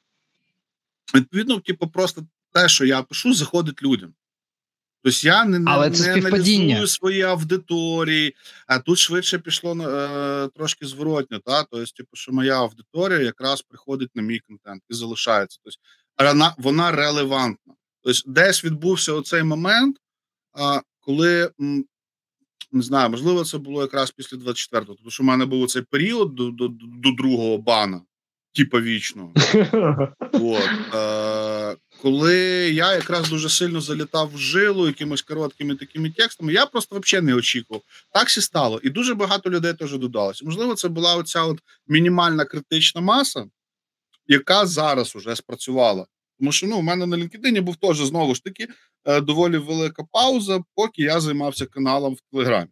[1.14, 4.14] відповідно, типу, просто те, що я пишу, заходить людям.
[5.10, 8.34] Тобто я не, не, це не аналізую свої аудиторії,
[8.66, 11.38] а тут швидше пішло е, трошки зворотньо.
[11.38, 11.64] Та?
[11.64, 15.58] Тобто, типу, що моя аудиторія якраз приходить на мій контент і залишається.
[15.64, 15.78] Тобто,
[16.32, 17.74] вона, вона релевантна.
[18.02, 19.96] Тобто, десь відбувся оцей момент,
[20.52, 21.50] а, коли
[22.72, 26.34] не знаю, можливо, це було якраз після 24-го, тому що в мене був цей період
[26.34, 26.68] до, до,
[27.02, 28.02] до другого бана,
[28.54, 29.32] типа вічного.
[30.32, 31.47] От, е,
[32.02, 32.36] коли
[32.72, 37.34] я якраз дуже сильно залітав в жилу якимись короткими такими текстами, я просто взагалі не
[37.34, 37.82] очікував.
[38.12, 38.80] Так сі стало.
[38.82, 40.44] І дуже багато людей теж додалося.
[40.44, 43.46] Можливо, це була оця от мінімальна критична маса,
[44.26, 46.06] яка зараз уже спрацювала.
[46.38, 48.68] Тому що ну, у мене на LinkedIn був теж знову ж таки
[49.04, 52.70] е, доволі велика пауза, поки я займався каналом в Телеграмі.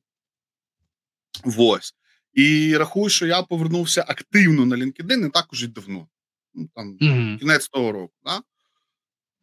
[1.58, 1.94] Ось.
[2.32, 6.08] І рахую, що я повернувся активно на LinkedIn не так уже давно.
[6.54, 7.38] Ну, там, Мгм.
[7.38, 8.14] кінець того року.
[8.24, 8.40] Да?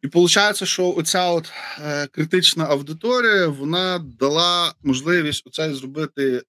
[0.04, 6.42] І виходить, що оця от е, критична аудиторія вона дала можливість оце зробити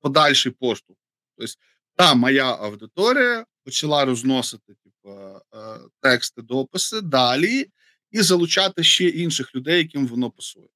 [0.00, 0.98] подальший поштовх.
[1.36, 1.54] Тобто,
[1.94, 5.40] та моя аудиторія почала розносити типу, е,
[6.00, 7.66] тексти, дописи далі
[8.10, 10.68] і залучати ще інших людей, яким воно пасує.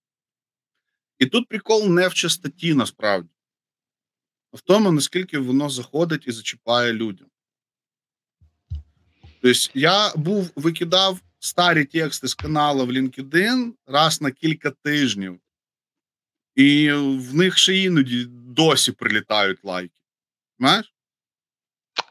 [1.18, 3.30] І тут прикол не в частоті насправді,
[4.52, 7.28] а в тому, наскільки воно заходить і зачіпає людям.
[9.42, 15.40] Тобто, я був викидав старі тексти з каналу в LinkedIn раз на кілька тижнів,
[16.54, 20.00] і в них ще іноді досі прилітають лайки.
[20.58, 20.94] Знаєш?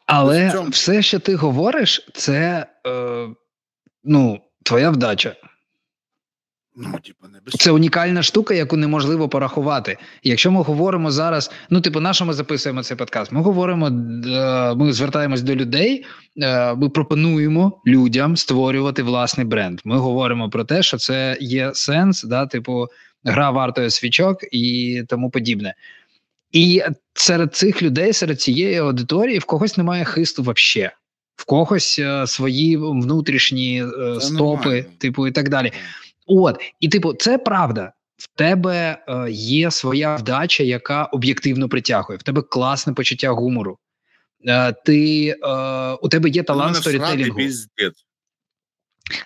[0.06, 3.30] Але все, що ти говориш, це е,
[4.04, 5.36] ну, твоя вдача.
[6.82, 9.98] Ну, типа, не без Це унікальна штука, яку неможливо порахувати.
[10.24, 13.32] Якщо ми говоримо зараз, ну типу, на що ми записуємо цей подкаст?
[13.32, 16.06] Ми говоримо, е, ми звертаємось до людей,
[16.42, 19.82] е, ми пропонуємо людям створювати власний бренд.
[19.84, 22.88] Ми говоримо про те, що це є сенс, да, типу,
[23.24, 25.74] гра вартує свічок і тому подібне.
[26.52, 26.82] І
[27.13, 30.92] серед цих людей, серед цієї аудиторії, в когось немає хисту вообще.
[31.36, 33.84] В когось е, свої внутрішні
[34.20, 34.86] Це стопи, нормально.
[34.98, 35.72] типу, і так далі.
[36.30, 37.94] От, і типу, це правда.
[38.18, 42.20] В тебе е, є своя вдача, яка об'єктивно притягує.
[42.20, 43.78] В тебе класне почуття гумору.
[44.48, 47.39] Е, ти, е, у тебе є талант сторітелінгу,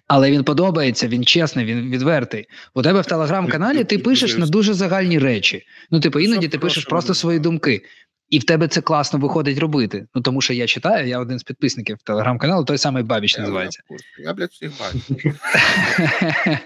[0.07, 2.45] але він подобається, він чесний, він відвертий.
[2.73, 5.63] У тебе в телеграм-каналі ти пишеш на дуже загальні речі.
[5.91, 7.81] Ну, типу, іноді ти пишеш просто свої думки.
[8.33, 10.05] І в тебе це класно виходить робити.
[10.15, 13.83] Ну тому що я читаю, я один з підписників телеграм-каналу, той самий Бабіч називається.
[14.19, 15.35] я, блядь, всіх бачу.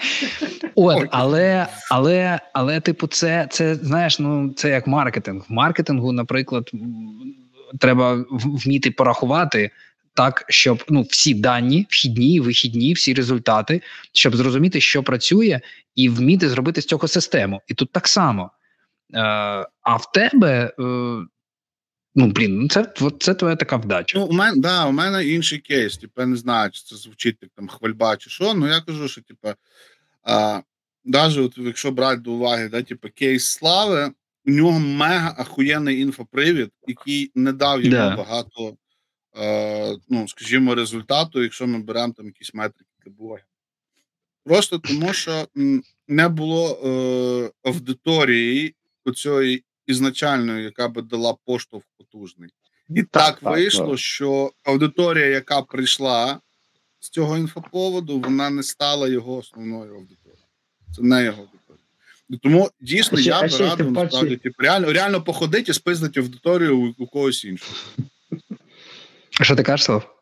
[0.76, 5.46] От, але, але, але, типу, це, це знаєш, ну це як маркетинг.
[5.50, 6.72] В маркетингу, наприклад,
[7.80, 9.72] треба вміти порахувати
[10.14, 13.82] так, щоб ну всі дані, вхідні, вихідні, всі результати,
[14.14, 15.60] щоб зрозуміти, що працює,
[15.96, 17.62] і вміти зробити з цього систему.
[17.68, 18.52] І тут так само.
[19.14, 19.20] Е,
[19.82, 20.74] а в тебе.
[20.80, 21.26] Е,
[22.20, 24.20] Ну, блін, ну це, це твоя така вдача.
[24.20, 25.98] Ну, у мене, да, у мене інший кейс.
[25.98, 28.54] Типу, я не знаю, чи це звучить як там хвальба чи що.
[28.54, 29.48] Ну я кажу, що типу,
[30.24, 30.62] а,
[31.06, 34.12] навіть от, якщо брати до уваги, да, типу, кейс слави,
[34.46, 38.16] у нього мега ахуєнний інфопривід, який не дав йому Да.
[38.16, 38.78] багато,
[39.38, 43.46] е, ну, скажімо, результату, якщо ми беремо там якісь метрики для блогів.
[44.44, 45.48] Просто тому, що
[46.08, 48.76] не було е, аудиторії
[49.06, 52.50] оцієї ізначальної, яка би дала поштовх потужний.
[52.90, 54.00] І так, вийшло, так.
[54.00, 56.40] що аудиторія, яка прийшла
[57.00, 60.44] з цього інфоповоду, вона не стала його основною аудиторією.
[60.96, 61.58] Це не його аудиторія.
[62.44, 67.04] Тому дійсно А я би радив насправді типу, реально, реально походити і спиздити аудиторію у,
[67.04, 67.74] у когось іншого.
[69.30, 70.14] Що ти кажеш, Слав?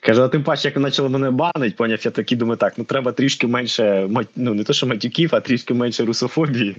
[0.00, 3.12] Каже, а тим паче, як почали мене банить, поняв, я такий думаю, так, ну треба
[3.12, 6.76] трішки менше, ну не то, що матюків, а трішки менше русофобії.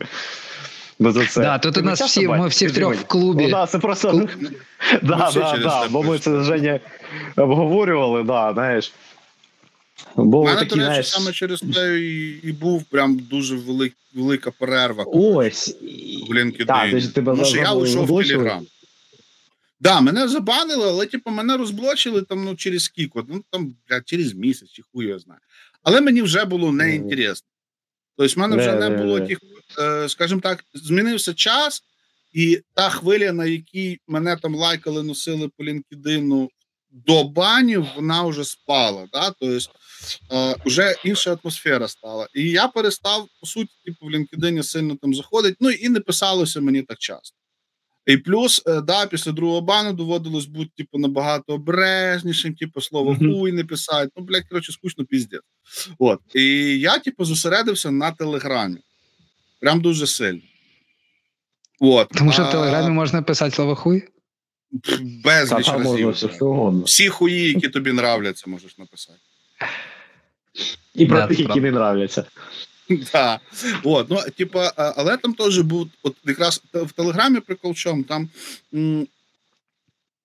[1.00, 1.42] Бо за це.
[1.42, 2.96] Да, тут у нас всі, ми всі мені.
[2.96, 3.44] в клубі.
[3.44, 4.12] Ну, да, це просто.
[4.12, 4.30] Клуб.
[5.02, 6.44] Да, всі да, да, бо ми це.
[6.44, 6.80] Женя
[7.36, 8.94] обговорювали, да, знаєш.
[10.16, 13.94] Бо мене, такі, до речі, знаєш, саме через це і, і був прям дуже велик,
[14.14, 15.04] велика перерва.
[15.08, 15.78] ось.
[16.92, 18.28] ти ж тебе Тому що я уйшов в?
[18.28, 18.66] Телеграм.
[19.80, 24.34] Да, мене забанили, але типу, мене розблочили там ну, через скільки, ну там блядь, через
[24.34, 25.40] місяць, чи хуй я знаю.
[25.84, 27.48] Але мені вже було неінтересно.
[28.18, 29.40] Тобто, в мене вже Не, було тих,
[30.08, 31.84] скажімо так, змінився час,
[32.34, 36.48] і та хвиля, на якій мене там лайкали, носили по LinkedIn
[36.94, 39.08] до банів, вона вже спала.
[39.14, 39.32] Да?
[39.40, 39.72] Тобто,
[40.32, 42.28] е, вже інша атмосфера стала.
[42.36, 46.62] І я перестав, по суті, типу, в LinkedIn сильно там заходити, ну і не писалося
[46.62, 47.38] мені так часто.
[48.06, 53.52] І плюс, е, да, після другого бану доводилось бути, типу, набагато обережнішим, типу, слово хуй
[53.52, 54.12] не писати.
[54.16, 55.42] Ну, блядь, коротше, скучно піздець.
[56.00, 56.20] От.
[56.36, 58.78] І я, типу, зосередився на телеграмі.
[59.64, 60.42] Прям дуже сильно.
[61.80, 62.10] От.
[62.10, 64.04] Тому що в телеграмі можна писати слово хуй.
[64.84, 66.10] Та Безліч разів.
[66.86, 69.20] Всі хуї, які тобі нравляться, можеш написати.
[70.94, 72.26] І про тих, які не нравляться.
[72.90, 73.40] Да.
[73.84, 78.30] От, ну, типа, але там теж був, от якраз в Телеграмі прикол чому, там
[78.74, 79.08] м,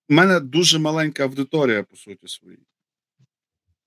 [0.09, 2.59] в мене дуже маленька аудиторія, по суті, своїй.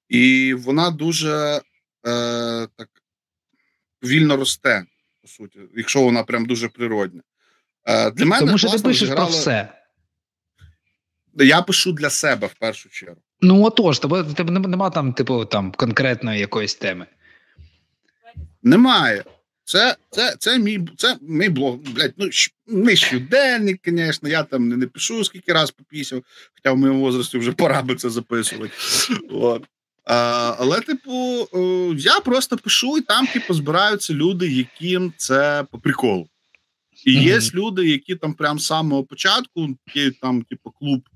[0.08, 1.60] І вона дуже
[2.06, 2.88] е, так
[4.00, 4.84] повільно росте,
[5.22, 7.22] по суті, якщо вона прям дуже природня.
[7.84, 9.72] Е, для мене Тому що ти пишеш про все.
[11.34, 13.20] Я пишу для себе в першу чергу.
[13.40, 17.06] Ну отож, тебе, тебе нема там, типу, там конкретної якоїсь теми.
[18.62, 19.24] Немає.
[19.64, 21.76] Це це, це мій це мій блог.
[21.76, 22.28] Блядь, ну
[22.66, 26.22] не щоденник, звісно, я там не, не пишу скільки раз попісяв,
[26.54, 28.72] хоча в моєму возрасті вже пора би це записувати.
[29.30, 29.64] От.
[30.04, 31.48] А, Але, типу,
[31.96, 36.28] я просто пишу, і там, типу, збираються люди, яким це по приколу.
[37.06, 37.54] І є mm-hmm.
[37.54, 41.08] люди, які там прям з самого початку, є там, типу, клуб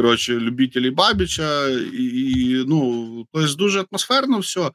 [0.00, 4.70] коротше, любителі Бабіча, і, і ну тобто дуже атмосферно все.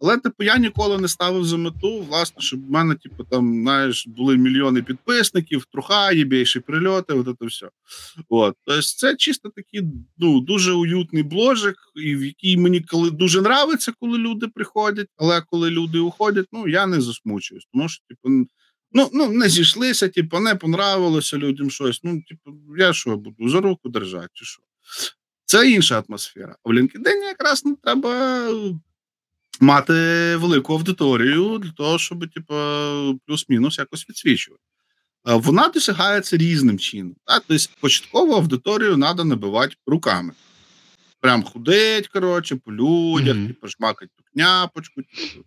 [0.00, 4.06] Але типу я ніколи не ставив за мету, власне, щоб в мене, типу, там, знаєш,
[4.06, 7.68] були мільйони підписників, труха, єбейші прильоти, от це все.
[8.28, 8.54] От.
[8.64, 9.82] Тобто, це чисто такий
[10.18, 15.08] ну, дуже уютний бложик, і в який мені коли дуже нравиться, коли люди приходять.
[15.16, 18.46] Але коли люди уходять, ну я не засмучуюсь, тому що, типу.
[18.92, 22.00] Ну, ну не зійшлися, типу, не понравилося людям щось.
[22.02, 24.62] Ну, типу, я що буду за руку держати, чи що?
[25.44, 26.56] Це інша атмосфера.
[26.64, 28.48] А в LinkedIn якраз не треба
[29.60, 29.92] мати
[30.36, 32.54] велику аудиторію для того, щоб, типу,
[33.26, 34.62] плюс-мінус якось відсвічувати.
[35.24, 37.16] Вона досягається різним чином.
[37.24, 37.44] Так?
[37.46, 40.32] Тобто початкову аудиторію треба набивати руками.
[41.20, 43.46] Прям худеть, коротше, по людях, mm-hmm.
[43.46, 45.46] типу, шмакать ту княпочку, типу,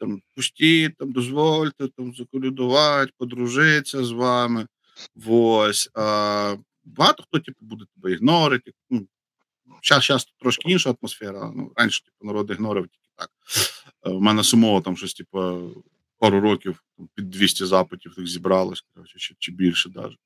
[0.00, 4.66] там, пустіть, там, дозвольте там, заколюдувати, подружитися з вами.
[5.26, 5.90] Ось.
[5.94, 8.72] А, Багато хто типу, буде тебе ігнорити.
[8.90, 9.06] Ну,
[9.82, 11.52] Зараз зараз трошки інша атмосфера.
[11.56, 13.30] Ну, Раніше типу, народ ігнорив тільки так.
[14.04, 15.70] У е, мене самого там щось, типу,
[16.18, 16.82] пару років
[17.14, 20.18] під 200 запитів їх зібралось, коротше, чи, чи більше навіть.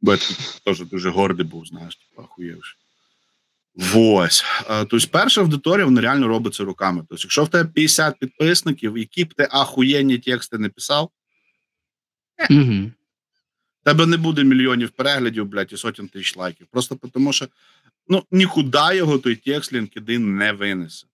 [0.00, 0.18] Бо я
[0.64, 2.76] теж дуже гордий був, знаєш, типу, ахуєвши.
[3.94, 4.44] Ось.
[4.68, 7.00] Тобто, перша аудиторія вона реально робить це руками.
[7.08, 11.10] Тобто, якщо в тебе 50 підписників, які б ти ахуєнні тексти не писав,
[12.50, 12.90] угу.
[13.82, 16.66] Тебе не буде мільйонів переглядів, блядь, і сотень тисяч лайків.
[16.70, 17.48] Просто тому що
[18.08, 21.06] ну, нікуди його той текст LinkedIn не винесе.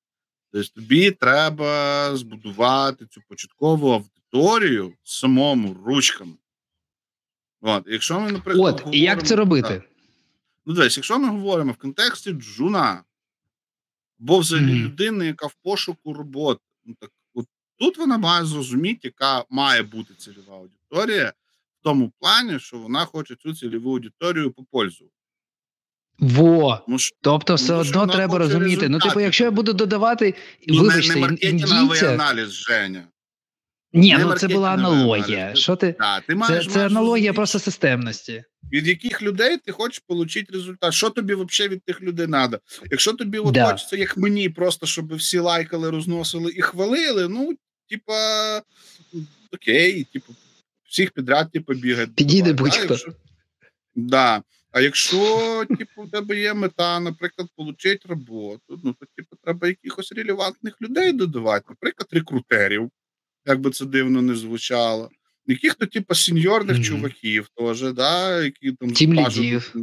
[0.52, 6.34] Тобто, тобі треба збудувати цю початкову аудиторію самому ручками.
[7.60, 9.68] От, якщо ми, наприклад, От, говоримо, і як це робити?
[9.68, 9.82] Так,
[10.66, 13.04] Ну, дивись, якщо ми говоримо в контексті джуна,
[14.18, 14.84] бо взагалі mm-hmm.
[14.84, 17.46] людини, яка в пошуку роботи, ну так от
[17.78, 21.32] тут вона має зрозуміти, яка має бути цільова аудиторія,
[21.86, 25.14] тому плані, що вона хоче цю цільову аудиторію попользувати.
[26.18, 28.64] Во, ну, тобто, все одно треба розуміти.
[28.64, 28.88] Результати.
[28.88, 30.34] Ну, типу, якщо я буду додавати,
[30.66, 33.08] ну, вибачте, не, не маркетинговий аналіз, Женя.
[33.92, 35.54] Ні, ну це була аналогія.
[35.54, 35.94] Що ти?
[35.98, 38.44] Да, ти маєш це, це аналогія просто системності.
[38.72, 40.94] Від яких людей ти хочеш отримати результат?
[40.94, 42.58] Що тобі взагалі від тих людей треба?
[42.90, 43.70] Якщо тобі от да.
[43.70, 47.54] хочеться, як мені, просто щоб всі лайкали, розносили і хвалили, ну,
[47.88, 48.62] типа,
[49.52, 50.32] окей, типу,
[50.88, 52.12] всіх підряд типу, бігати.
[52.16, 52.94] Підійде будь-хто.
[52.94, 53.12] Якщо...
[53.94, 54.42] Да.
[54.70, 60.12] А якщо типу, в тебе є мета, наприклад, отримати роботу, ну то типу, треба якихось
[60.12, 62.90] релевантних людей додавати, наприклад, рекрутерів
[63.46, 65.10] як би це дивно не звучало.
[65.46, 66.84] Яких то, типу, сеньорних mm-hmm.
[66.84, 69.74] чуваків теж, да, які там Тім лідів.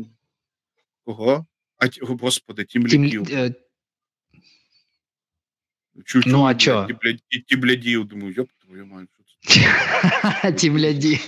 [1.04, 1.46] Кого?
[1.78, 3.28] А о, господи, тім лідів.
[3.32, 3.54] Е...
[6.06, 6.88] Чуть ну, а чо?
[7.30, 9.10] Ті, ті блядів, думаю, йоп, твою мать,
[10.58, 11.20] Ті бляді.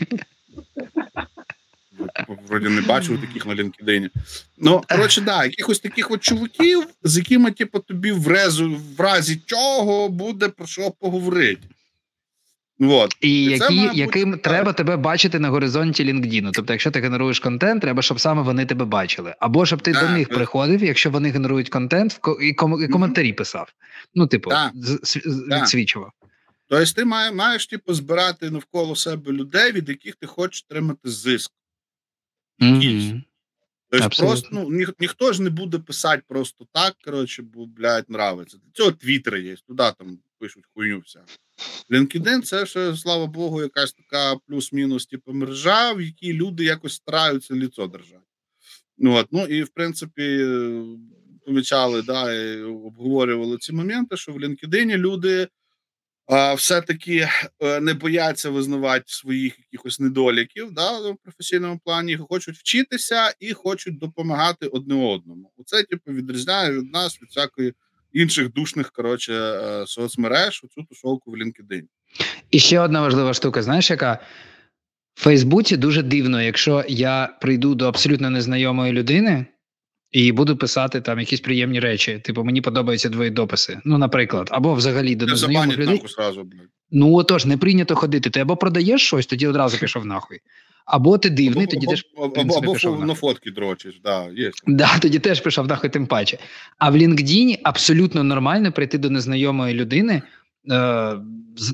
[2.47, 4.09] Вроді не бачив таких на LinkedIn.
[4.57, 9.41] Ну, коротше, да, якихось таких от чуваків, з якими, типу, тобі в резу, в разі
[9.45, 11.67] чого буде про що поговорити.
[12.79, 13.15] Вот.
[13.21, 14.43] І, і які, яким бути...
[14.43, 16.49] треба тебе бачити на горизонті LinkedIn.
[16.53, 19.35] Тобто, якщо ти генеруєш контент, треба, щоб саме вони тебе бачили.
[19.39, 20.37] Або щоб ти так, до них так.
[20.37, 23.73] приходив, якщо вони генерують контент, і, ком, і коментарі писав.
[24.15, 24.51] Ну, типу,
[25.51, 26.11] відсвічував.
[26.67, 31.51] Тобто, ти маєш, маєш типу, збирати навколо себе людей, від яких ти хочеш отримати зиск.
[32.59, 33.21] Mm-hmm.
[33.89, 38.57] Тобто, просто ну, ні, ніхто ж не буде писати просто так, коротше, бо, блядь, нравиться.
[38.57, 41.23] Для цього твіттер є, туди там пишуть хуйню вся.
[41.89, 47.53] LinkedIn це ще, слава Богу, якась така плюс-мінус типу, мережа, в якій люди якось стараються
[47.53, 48.21] ліцо держати.
[48.97, 50.47] Ну, от, ну і в принципі,
[51.45, 55.47] помічали, да, і обговорювали ці моменти, що в LinkedIn люди
[56.27, 57.27] а, все-таки
[57.59, 63.99] е, не бояться визнавати своїх якихось недоліків да, в професійному плані, хочуть вчитися і хочуть
[63.99, 65.51] допомагати одне одному.
[65.57, 67.73] Оце типу відрізняє від нас від всякої
[68.13, 71.83] інших душних коротше е, соцмереж цю тусовку в LinkedIn.
[72.51, 73.63] І ще одна важлива штука.
[73.63, 74.19] Знаєш, яка
[75.13, 79.45] в Фейсбуці дуже дивно, якщо я прийду до абсолютно незнайомої людини.
[80.11, 82.19] І буду писати там якісь приємні речі.
[82.23, 83.79] Типу, мені подобаються твої дописи.
[83.85, 86.01] Ну, наприклад, або взагалі до незнайомих людей.
[86.07, 86.45] Сразу,
[86.91, 88.29] ну отож, не прийнято ходити.
[88.29, 90.39] Ти або продаєш щось, тоді одразу пішов нахуй.
[90.85, 94.27] Або ти дивний, або, тоді або, теж або, або, або пішов на фотки дрочиш, да,
[94.35, 94.51] є.
[94.67, 96.37] Да, тоді теж пішов нахуй, тим паче.
[96.77, 100.21] А в LinkedIn абсолютно нормально прийти до незнайомої людини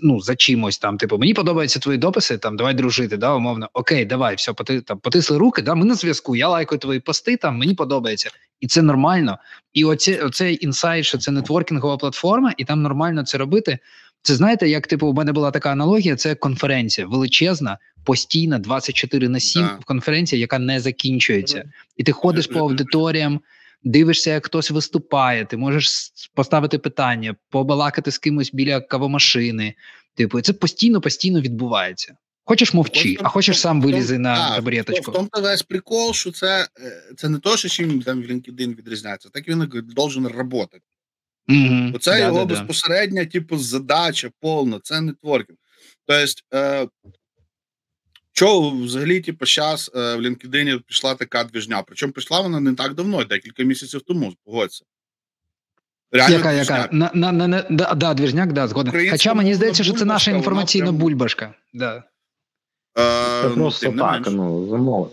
[0.02, 3.70] ну, за чимось там, типу, мені подобаються твої дописи, там давай дружити, да, умовно.
[3.74, 7.38] Окей, давай, все, поти, там, потисли руки, да, ми на зв'язку, я лайкаю твої пости,
[7.38, 8.30] там мені подобається.
[8.60, 9.38] І це нормально.
[9.74, 13.80] І оці, оцей інсайт, що це нетворкінгова платформа, і там нормально це робити.
[14.24, 19.40] Це знаєте, як типу, у мене була така аналогія: це конференція величезна, постійна, 24 на
[19.40, 19.80] 7 Да.
[19.86, 21.64] конференція, яка не закінчується.
[21.98, 23.40] І ти ходиш по аудиторіям,
[23.84, 29.76] дивишся, як хтось виступає, ти можеш поставити питання, побалакати з кимось біля кавомашини.
[30.16, 32.16] Типу, це постійно, постійно відбувається.
[32.46, 35.12] Хочеш мовчи, а хочеш сам вилізи на табуреточку.
[35.12, 38.76] В тому то весь прикол, що це, е, це не то, що чим там LinkedIn
[38.76, 40.80] відрізняється, так він должен працювати.
[41.50, 41.92] Угу.
[41.96, 45.58] Оце його безпосередня, типу, задача повна, це нетворкінг.
[46.08, 46.88] Тобто, е,
[48.42, 51.84] чого взагалі, типу, зараз е, в LinkedIn пішла така двіжня.
[51.88, 54.86] Причому пішла вона не так давно, декілька місяців тому, погодься.
[56.12, 56.90] Реально Яка, яка?
[56.92, 58.90] На, на, на, на, да, да, двіжняк, да, згоден.
[58.90, 61.54] Українська Хоча мені здається, що це наша інформаційна прям- бульбашка.
[61.74, 61.96] Да.
[61.98, 62.02] Е,
[63.42, 65.10] Це ну, просто тим не так, ну, замови.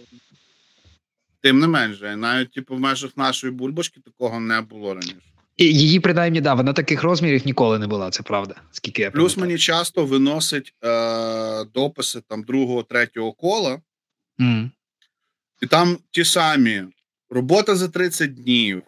[1.41, 5.28] Тим не менше, навіть типу, в межах нашої бульбашки такого не було раніше.
[5.59, 8.55] Її, принаймні, да, вона таких розмірів ніколи не була, це правда.
[8.71, 13.81] Скільки я Плюс мені часто виносить е, дописи там другого, третього кола,
[14.39, 14.71] Мгм.
[15.63, 16.83] і там ті самі
[17.31, 18.83] робота за 30 днів.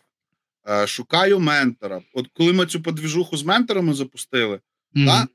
[0.68, 2.02] е, Шукаю ментора.
[2.14, 4.60] От коли ми цю подвіжуху з менторами запустили,
[4.94, 5.06] Мгм.
[5.06, 5.28] да,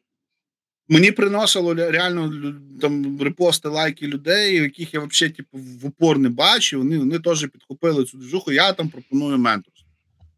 [0.90, 2.34] мені приносило реально
[2.82, 6.80] там репости, лайки людей, яких я взагалі типу, в упор не бачив.
[6.80, 8.52] Вони, вони теж підхопили цю двіжуху.
[8.52, 9.90] Я там пропоную менторство.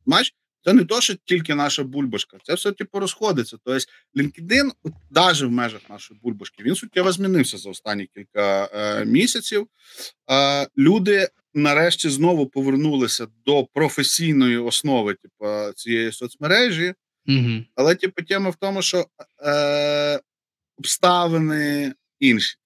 [0.06, 0.34] Бач,
[0.68, 3.58] це не то, що тільки наша бульбашка, це все типу розходиться.
[3.64, 4.72] Тобто LinkedIn,
[5.10, 9.68] навіть в межах нашої бульбашки, він суттєво змінився за останні кілька е, місяців.
[10.32, 16.94] Е, люди нарешті знову повернулися до професійної основи, типу, цієї соцмережі.
[17.26, 17.66] Мгм.
[17.76, 19.06] Але типу, тема в тому, що
[19.46, 20.20] е,
[20.78, 22.58] обставини інші.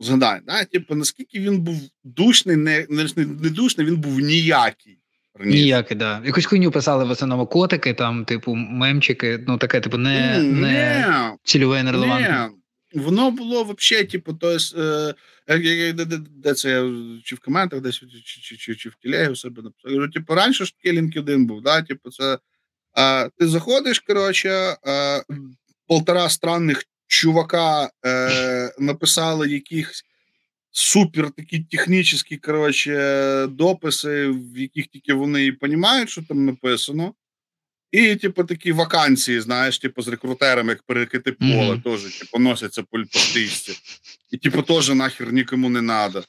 [0.00, 0.64] Згадай, да?
[0.64, 4.98] типу, наскільки він був душний, не, не душний, він був ніякий.
[5.38, 5.58] Раніше.
[5.58, 6.22] Ніяке, да.
[6.24, 11.06] Якусь хуйню писали в основному котики, там, типу, мемчики, ну таке, типу, не, М, не
[11.08, 12.50] ні, цільове, не релевантне.
[12.94, 15.14] Воно було взагалі, типу, то есть, е,
[15.48, 16.92] де, де, де це я
[17.24, 19.92] чи в коментах, десь чи, чи, чи, чи, чи в телегі у себе написав.
[19.92, 21.82] Я Кажу, типу, раніше ж таки LinkedIn був, да?
[21.82, 22.38] типу, це
[22.98, 25.22] е, ти заходиш, коротше, е,
[25.86, 30.04] полтора странних чувака е, написали якихось
[30.78, 37.14] супер такі технічні, коротше, дописи, в яких тільки вони і розуміють, що там написано.
[37.92, 41.82] І, типу, такі вакансії, знаєш, типу, з рекрутерами, як перекити поле, Мгм.
[41.82, 43.72] теж, типу, носяться по по.
[44.30, 46.24] І, типу, теж нахер нікому не треба.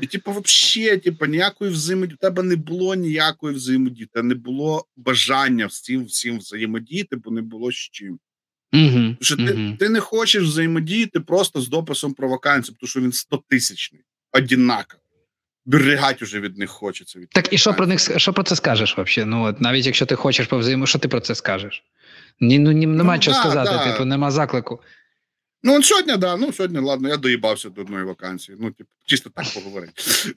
[0.00, 4.86] І, типу, взагалі, типу, ніякої взаємодії, у тебе не було ніякої взаємодії, тебе не було
[4.96, 8.18] бажання з цим всім взаємодіяти, бо не було з чим.
[8.74, 9.16] Угу.
[9.20, 13.12] що що ти, ти не хочеш взаємодіяти просто з дописом про вакансію, тому що він
[13.12, 14.02] 100 тисячний,
[14.32, 15.00] одинаково.
[15.66, 17.18] Берегать уже від них хочеться.
[17.18, 19.30] Від Так і що про них с- що про це скажеш взагалі?
[19.30, 21.84] Ну от навіть якщо ти хочеш повзаємо, що ти про це скажеш?
[22.40, 23.92] Ні, ну ні, нема Ну, чого да, сказати, да.
[23.92, 24.80] типу, нема заклику.
[25.66, 28.58] Ну, от сьогодні, да, ну сьогодні, ладно, я доїбався до одної вакансії.
[28.60, 29.92] Ну, типу, чисто так поговорити.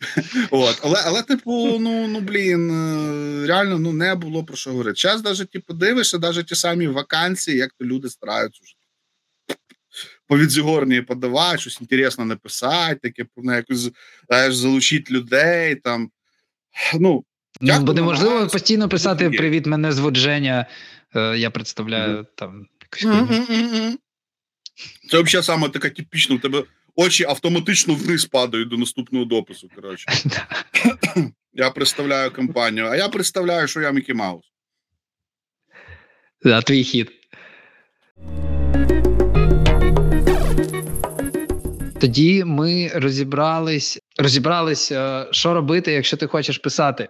[0.52, 5.02] От, але, але, типу, ну, ну блін, е, реально ну, не було про що говорити.
[5.02, 8.74] Зараз навіть типу, дивишся, навіть ті самі вакансії, як то люди стараються вже.
[10.28, 13.90] По відзігорні подавати, щось інтересне написати, таке на якось
[14.30, 16.12] знаєш, залучити людей там.
[17.00, 17.24] Ну,
[17.62, 20.66] Ну, бо неможливо постійно писати Привіт, мене звуть Женя.
[21.16, 23.28] е, Я представляю там якусь.
[25.10, 26.64] Це взагалі саме така типічна, у тебе
[26.96, 29.70] очі автоматично вниз падають до наступного допису.
[29.76, 30.06] Коротше.
[31.54, 34.46] Я представляю компанію, а я представляю, що я Мікі Маус.
[36.44, 37.12] Да, твій хід.
[42.00, 47.10] Тоді ми розібрались, розібрались, е, що робити, якщо ти хочеш писати.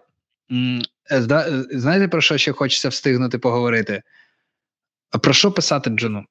[0.52, 4.02] Е, е, Знаєте, про що ще хочеться встигнути поговорити?
[5.22, 6.26] Про що писати Джуну?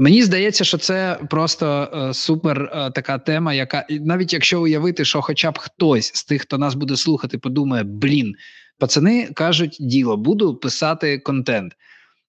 [0.00, 5.22] Мені здається, що це просто е, супер е, така тема, яка навіть якщо уявити, що
[5.22, 8.34] хоча б хтось з тих, хто нас буде слухати, подумає: блін,
[8.78, 11.72] пацани кажуть діло, буду писати контент.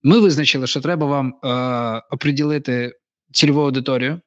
[0.03, 2.93] Ми визначили, що треба вам е, оприділити
[3.31, 4.21] цільову аудиторію.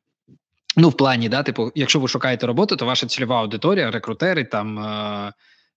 [0.76, 4.78] Ну, в плані, да, типу, якщо ви шукаєте роботу, то ваша цільова аудиторія, рекрутери, там
[4.78, 5.32] е,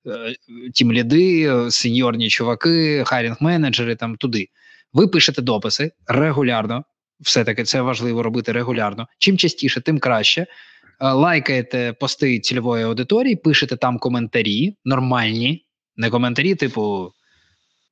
[0.07, 0.35] е,
[0.73, 4.47] тімліди, сеньорні чуваки, хайрінг-менеджери, там туди.
[4.93, 6.83] Ви пишете дописи регулярно.
[7.19, 9.07] Все-таки це важливо робити регулярно.
[9.17, 10.41] Чим частіше, тим краще.
[10.41, 17.11] Е, Лайкаєте пости цільової аудиторії, пишете там коментарі, нормальні, не коментарі, типу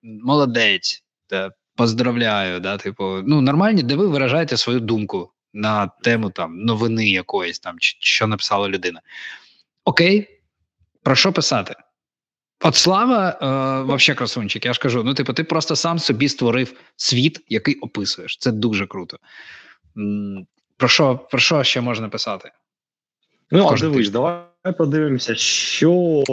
[0.04, 6.60] молодець, та Поздравляю, да, типу, ну нормальні, де ви виражаєте свою думку на тему там
[6.60, 9.02] новини якоїсь там, чи що написала людина.
[9.86, 10.42] Окей,
[11.04, 11.76] про що писати?
[12.64, 13.46] От слава, е,
[13.86, 18.38] вообще красунчик, я ж кажу, ну, типу, ти просто сам собі створив світ, який описуєш.
[18.38, 19.18] Це дуже круто.
[20.78, 22.52] Про що, про що ще можна писати?
[23.52, 24.44] Ну, а дивись, давай
[24.78, 26.24] подивимося, що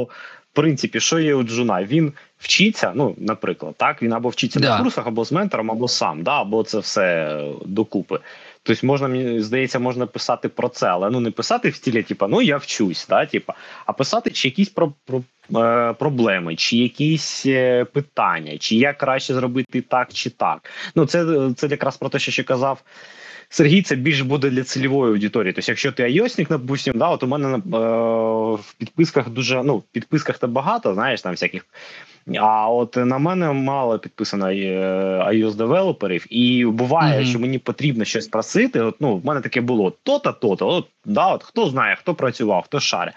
[0.52, 1.84] в принципі, що є у Джуна.
[1.84, 4.76] Він вчиться, ну, наприклад, так, він або вчиться Да.
[4.76, 8.18] на курсах, або з ментором, або сам, да, або це все докупи.
[8.62, 12.28] Тобто, можна, мені здається, можна писати про це, але ну не писати в стилі, типа,
[12.28, 13.54] ну я вчусь, да, типа,
[13.86, 15.22] а писати чи якісь про, про,
[15.98, 20.70] проблеми, чи якісь е, питання, чи як краще зробити так чи так.
[20.94, 22.82] Ну, це, це якраз про те, що ще казав
[23.53, 25.53] Сергій, це більш буде для цільової аудиторії.
[25.53, 27.61] Тобто, якщо ти айосник, допустим, да, от у мене е,
[28.55, 31.66] в підписках дуже ну, в підписках то багато, знаєш, там всяких.
[32.38, 34.55] А от на мене мало підписано е,
[35.28, 37.30] iOS девелоперів, і буває, Мгм.
[37.30, 38.80] що мені потрібно щось просити.
[38.80, 40.68] От, ну, в мене таке було то-то, то-то.
[40.68, 43.12] От, да, от хто знає, хто працював, хто шаре.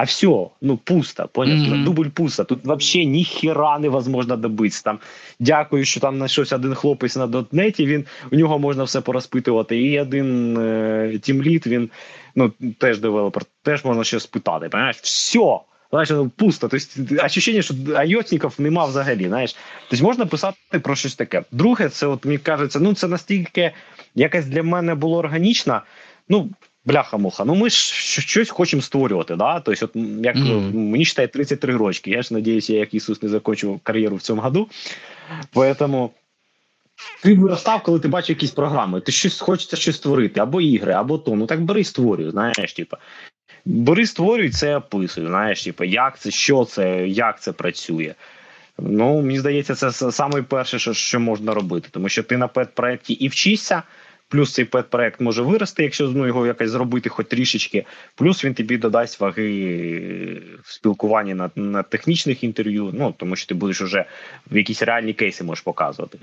[0.00, 1.56] А все, ну пусто, понял?
[1.56, 1.84] Мгм.
[1.84, 2.44] Дубль пусто.
[2.44, 4.82] Тут вообще ніхіра невозможно добитися.
[4.84, 4.98] Там
[5.40, 7.86] дякую, що там знайшовся один хлопець на дотнеті.
[7.86, 9.82] Він у нього можна все порозпитувати.
[9.82, 11.90] І один е, тімлід, він
[12.34, 14.68] ну теж девелопер, теж можна щось спитати.
[14.68, 14.96] Понимаєш?
[14.96, 15.58] Все.
[15.90, 16.68] Знаєш, ну, пусто.
[16.68, 19.26] Тобто, ощущення, що айтішників нема взагалі.
[19.26, 19.56] Знаєш,
[19.88, 21.42] тобто можна писати про щось таке.
[21.52, 23.72] Друге, це от мені кажеться, ну це настільки
[24.14, 25.82] якось для мене було органічно.
[26.28, 26.50] Ну,
[26.84, 27.76] бляха-муха, ну ми ж
[28.20, 29.36] щось хочемо створювати.
[29.36, 29.60] Да?
[29.60, 29.90] Тобто, от
[30.24, 30.90] як Мгм.
[30.90, 32.10] мені считає 33 рочки.
[32.10, 34.68] Я ж надіюся, я як Ісус не закінчу кар'єру в цьому году.
[35.54, 36.10] Поэтому
[37.22, 39.00] ти виростав, коли ти бачив якісь програми.
[39.00, 41.34] Ти щось хочеться щось створити, або ігри, або то.
[41.36, 42.96] Ну так бери створюй, знаєш, типа.
[43.64, 45.26] Бери, створюй, це описуй.
[45.26, 48.14] Знаєш, типа, як це, що це, як це працює.
[48.78, 52.46] Ну, мені здається, це с- саме перше, що, що можна робити, тому що ти на
[52.48, 53.82] пет-проєкті і вчишся,
[54.30, 58.78] плюс цей пет-проєкт може вирости, якщо ну, його якось зробити хоч трішечки, плюс він тобі
[58.78, 64.04] додасть ваги в спілкуванні на, на технічних інтерв'ю, ну, тому що ти будеш вже
[64.50, 66.18] в якісь реальні кейси можеш показувати.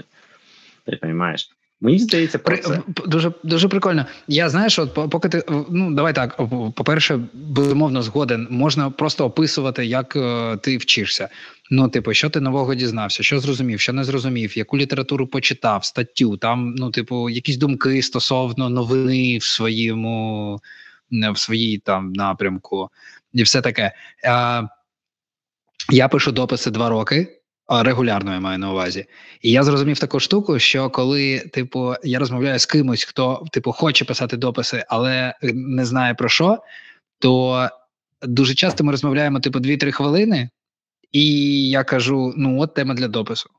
[0.86, 1.50] Ти розумієш?
[1.82, 2.82] Мені здається, про це.
[2.88, 4.06] дуже, дуже прикольно.
[4.28, 6.38] Я знаєш, от поки ти ну давай так.
[6.38, 8.48] по- По-перше, безумовно, згоден.
[8.50, 11.30] Можна просто описувати, як е, ти вчишся.
[11.72, 16.38] Ну, типу, що ти нового дізнався, що зрозумів, що не зрозумів, яку літературу почитав, статтю,
[16.38, 20.60] там, ну, типу, якісь думки стосовно новини в своєму
[21.12, 22.90] в своїй там напрямку,
[23.34, 23.92] і все таке.
[25.92, 27.34] Я пишу дописи два роки.
[27.70, 29.06] Регулярно я маю на увазі.
[29.42, 34.06] І я зрозумів таку штуку, що коли, типу, я розмовляю з кимось, хто типу хоче
[34.06, 36.58] писати дописи, але не знає про що,
[37.20, 37.70] то
[38.22, 40.50] дуже часто ми розмовляємо типу 2-3 хвилини,
[41.18, 43.50] і я кажу: ну, от тема для допису.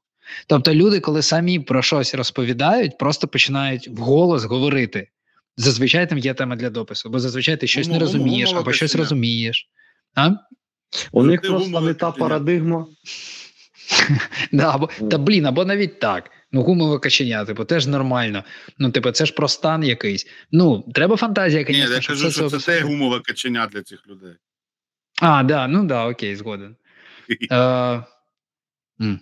[0.46, 5.08] Тобто, люди, коли самі про щось розповідають, просто починають вголос говорити.
[5.56, 8.90] Зазвичай там є тема для допису, бо зазвичай ти щось не Гумова- розумієш або щось
[8.90, 9.04] кишеня.
[9.04, 9.68] розумієш.
[10.14, 10.30] А?
[11.12, 12.86] У них ти просто не та парадигма.
[14.52, 16.30] Да, або, та блін, або навіть так.
[16.52, 18.44] Ну, гумове каченя, типу, теж нормально.
[18.78, 20.26] Ну, типу, це ж про стан якийсь.
[20.52, 24.34] Ну, треба фантазія, Ні, я кажу, що це те гумове каченя для цих людей.
[25.20, 26.76] А, да, ну да, окей, згоден.
[27.52, 28.02] Е.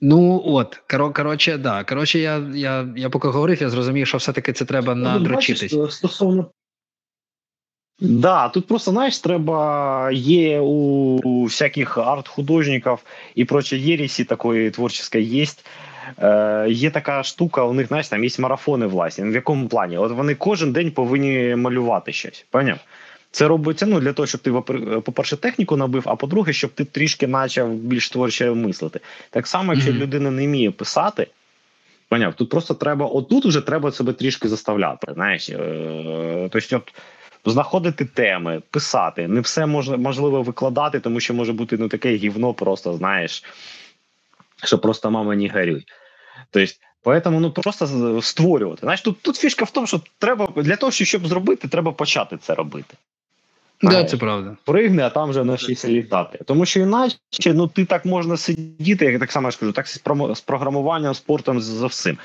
[0.00, 1.84] Ну, от, коро- коротше, да.
[1.84, 5.74] Коротше, я, я, я поки говорив, я зрозумів, що все-таки це треба Ну, надрочитись.
[5.90, 6.50] стосовно.
[8.00, 10.66] Да, тут просто, знаєш, треба є у,
[11.24, 12.98] у всяких арт-художників
[13.34, 15.46] і прочей єресі такої творчої є.
[16.18, 19.24] Е, є така штука, у них, знаєш, там є марафони власні.
[19.24, 19.98] В якому плані?
[19.98, 22.46] От вони кожен день повинні малювати щось.
[22.50, 22.78] Поняв?
[23.34, 24.52] Це робиться ну, для того, щоб ти,
[25.00, 29.00] по-перше, техніку набив, а по-друге, щоб ти трішки почав більш творче мислити.
[29.30, 30.00] Так само, якщо Мгм.
[30.00, 31.26] людина не вміє писати,
[32.08, 35.12] Поняв, тут просто треба, отут вже треба себе трішки заставляти.
[35.14, 36.92] Знаєш, е, тобто, от
[37.52, 39.28] знаходити теми, писати.
[39.28, 43.44] Не все може, можливо викладати, тому що може бути ну, таке гівно, просто знаєш,
[44.64, 45.86] що просто мама не горюй.
[46.50, 46.72] Тобто,
[47.04, 48.80] Поэтому ну просто створювати.
[48.80, 52.54] Знаєш, тут, тут фішка в тому, що треба для того, щоб зробити, треба почати це
[52.54, 52.94] робити.
[53.82, 54.56] Да, це правда.
[54.64, 56.38] Пригни, а там вже навчися літати.
[56.44, 57.16] Тому що іначе
[57.46, 59.88] ну ти так можна сидіти, як так само я ж кажу, так
[60.34, 62.18] з програмуванням, спортом, за всім.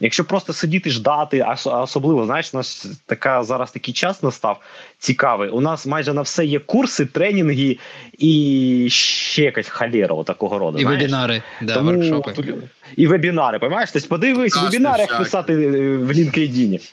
[0.00, 4.60] Якщо просто сидіти, ждати, а особливо, знаєш, у нас така зараз такий час настав
[4.98, 5.50] цікавий.
[5.50, 7.78] У нас майже на все є курси, тренінги
[8.18, 10.78] і ще якась халера такого роду.
[10.78, 11.00] І знаєш.
[11.00, 12.54] вебінари, да, Тому воркшопи.
[12.96, 13.90] і вебінари, понимаєш?
[13.92, 16.90] Тобто подивись, Кашель вебінари, як писати е, в LinkedIn.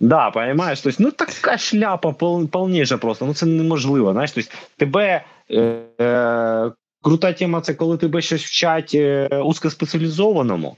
[0.00, 4.12] Да, понимаешь, то есть, ну така шляпа пол, повніша просто, ну це неможливо.
[4.12, 5.60] Знаєш, то есть, тебе е,
[6.00, 6.70] е,
[7.02, 10.76] крута тема це коли тебе щось вчать е, узкоспеціалізованому.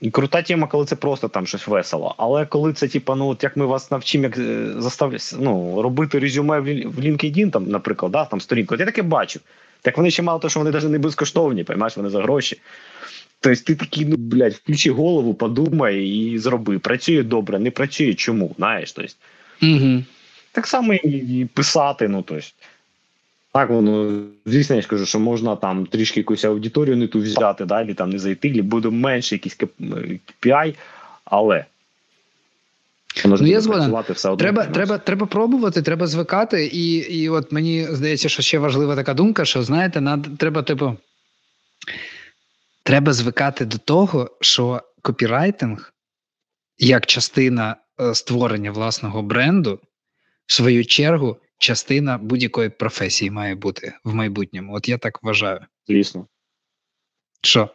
[0.00, 2.14] І крута тема, коли це просто там щось весело.
[2.18, 4.74] Але коли це, типа, ну от як ми вас навчимо, як е,
[5.38, 8.74] ну, робити резюме в LinkedIn, там, наприклад, да, там сторінку.
[8.74, 9.40] От я таке бачу.
[9.82, 12.60] Так вони ще мало того, що вони навіть не безкоштовні, поймаєш, вони за гроші.
[13.40, 16.78] Тобто ти такий, ну блядь, включи голову, подумай і зроби.
[16.78, 18.92] Працює добре, не працює чому, знаєш.
[18.92, 19.12] Тобто,
[19.62, 20.04] Угу.
[20.52, 22.46] так само і, і писати, ну тобто.
[23.58, 27.64] Так, воно, звісно, я ж кажу, що можна там трішки якусь аудиторію не ту взяти,
[27.64, 30.74] далі там не зайти, і буде менше якийсь KPI,
[31.24, 31.64] але
[33.24, 34.04] Ну, я згоден.
[34.08, 34.36] все одно.
[34.36, 36.66] Треба, треба, треба пробувати, треба звикати.
[36.66, 40.96] І, і от мені здається, що ще важлива така думка, що знаєте, над, треба, типу,
[42.82, 45.92] треба звикати до того, що копірайтинг
[46.78, 49.80] як частина е, створення власного бренду,
[50.46, 54.74] в свою чергу, частина будь-якої професії має бути в майбутньому.
[54.74, 55.60] От я так вважаю.
[55.88, 56.28] Звісно.
[57.42, 57.70] Що?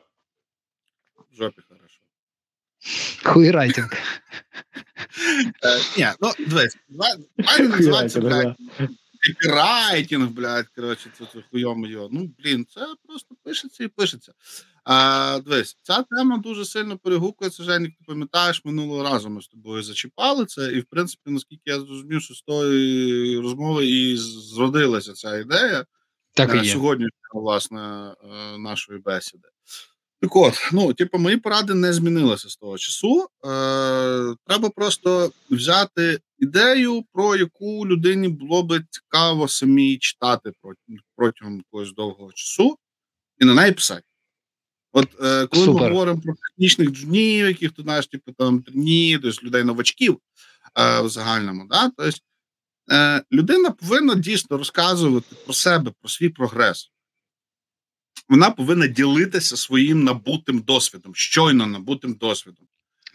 [1.32, 2.00] В жопі хорошо.
[3.24, 3.92] Хуй райтинг.
[5.98, 8.56] ні, ну дивись, давай блядь,
[9.28, 12.10] копірайтинг, блядь, коротше, це, це хуйом його.
[12.12, 14.34] Ну, блін, це просто пишеться і пишеться.
[14.84, 19.84] А, дивись, ця тема дуже сильно перегукується, Женік, ти пам'ятаєш, минулого разу ми з тобою
[19.84, 25.38] зачіпали це, і в принципі, наскільки я зрозумів, що з тої розмови і зродилася ця
[25.38, 25.86] ідея
[26.34, 26.74] Так е, і є.
[26.74, 27.82] сьогоднішнього, власне,
[28.24, 29.48] е, нашої бесіди.
[30.24, 33.22] Так от, ну, типу, мої поради не змінилися з того часу.
[33.22, 33.28] Е,
[34.48, 40.52] треба просто взяти ідею, про яку людині було би цікаво самій читати
[41.16, 42.78] протягом якогось довгого часу,
[43.40, 44.04] і на неї писати.
[44.94, 45.82] От е, коли Супер.
[45.82, 50.18] ми говоримо про технічних джунів, яких ти знаєш, типу там трні, тобто людей новачків
[50.80, 51.92] е, в загальному, да?
[51.98, 52.18] тобто,
[52.92, 56.93] е, людина повинна дійсно розказувати про себе, про свій прогрес.
[58.30, 62.66] Вона повинна ділитися своїм набутим досвідом, щойно набутим досвідом.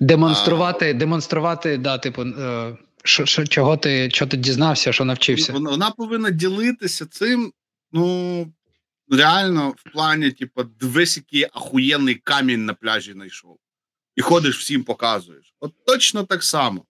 [0.01, 5.53] Демонструвати, демонструвати, да, типу, е, що, що, чого ти, що ти дізнався, що навчився.
[5.53, 7.53] Вона, вона повинна ділитися цим,
[7.93, 8.53] ну
[9.11, 13.59] реально, в плані, типу, дивись, який ахуєнний камінь на пляжі знайшов.
[14.17, 15.55] І ходиш всім показуєш.
[15.61, 16.85] От точно так само.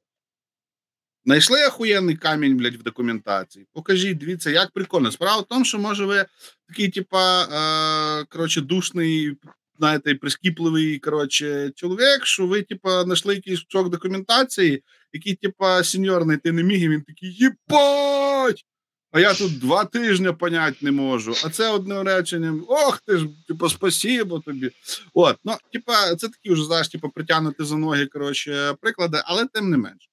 [1.28, 3.66] Знайшли ахуєнний камінь, блядь, в документації.
[3.72, 5.12] Покажіть, дивіться, як прикольно.
[5.12, 6.26] Справа в тому, що може ви
[6.68, 9.36] такий, типа, е, коротше, душний,
[9.78, 16.52] знаєте, прискіпливий, коротше, чоловік, що ви, типа, знайшли якийсь кусок документації, який, типа, сеньор знайти
[16.52, 18.64] не міг, і він такий, їбать!
[19.12, 21.34] А я тут два тижні понять не можу.
[21.44, 24.70] А це одним реченням: ох ти ж, типу, спасибо тобі.
[25.14, 29.70] От, ну, типа, це такі вже, знаєш, типу, притягнути за ноги, коротше, приклади, але тим
[29.70, 30.08] не менш.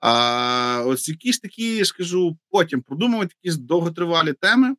[0.00, 4.76] А ось якісь такі, скажу, потім продумувати якісь довготривалі теми,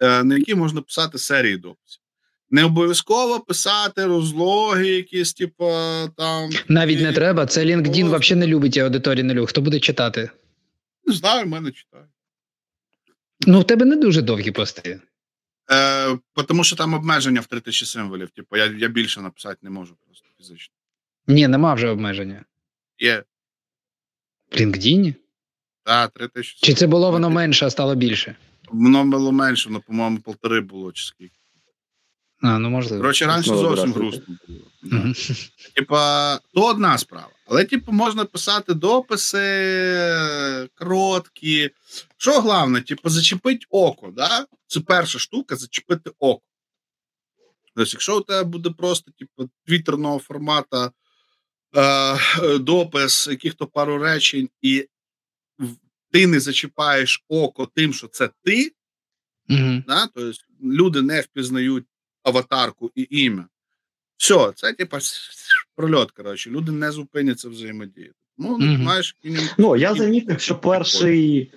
[0.00, 2.02] е, на які можна писати серії дописів.
[2.50, 5.64] Не обов'язково писати розлоги, якісь, типу,
[6.16, 6.50] там.
[6.68, 7.46] Навіть не треба.
[7.46, 8.18] Це LinkedIn О.
[8.18, 9.48] взагалі не любить і аудиторії не любить.
[9.48, 10.30] Хто буде читати?
[11.04, 12.08] Не знаю, в мене читають.
[13.46, 15.00] Ну, в тебе не дуже довгі пости.
[15.70, 16.18] Е,
[16.48, 18.30] тому що там обмеження в 3000 символів.
[18.30, 20.74] Типу, я, я більше написати не можу просто фізично.
[21.26, 22.44] Ні, нема вже обмеження.
[22.98, 23.24] Є,
[24.50, 25.14] В LinkedIn?
[25.88, 28.36] та, 3000 Чи це було воно менше, а стало більше?
[28.68, 31.34] Воно було менше, ну, по-моєму, полтори було чи скільки.
[32.42, 33.02] А, ну можливо.
[33.02, 34.60] Коротше, раніше Знову зовсім грустно було.
[34.82, 35.14] Мгм.
[35.74, 37.30] Типа, то одна справа.
[37.46, 39.38] Але, типу, можна писати дописи
[40.74, 41.70] короткі.
[42.16, 44.46] Що головне, типу, зачепить око, да?
[44.66, 46.42] Це перша штука зачепити око.
[47.74, 50.90] Тобто, якщо у тебе буде просто, типу, твіттерного формату е,
[52.60, 54.88] допис, яких-то пару речень, і
[56.12, 58.72] ти не зачіпаєш око тим, що це ти,
[59.48, 59.84] Мгм.
[59.88, 60.06] да?
[60.14, 61.84] тобто люди не впізнають
[62.22, 63.48] аватарку і ім'я.
[64.16, 64.98] Все, це типа
[65.76, 66.10] прольот.
[66.10, 68.14] Коротше, люди не зупиняться взаємодіяти.
[68.38, 68.82] Ну, Мгм.
[68.82, 69.48] маєш мінімум.
[69.58, 71.52] Ну, я замітив, що перший.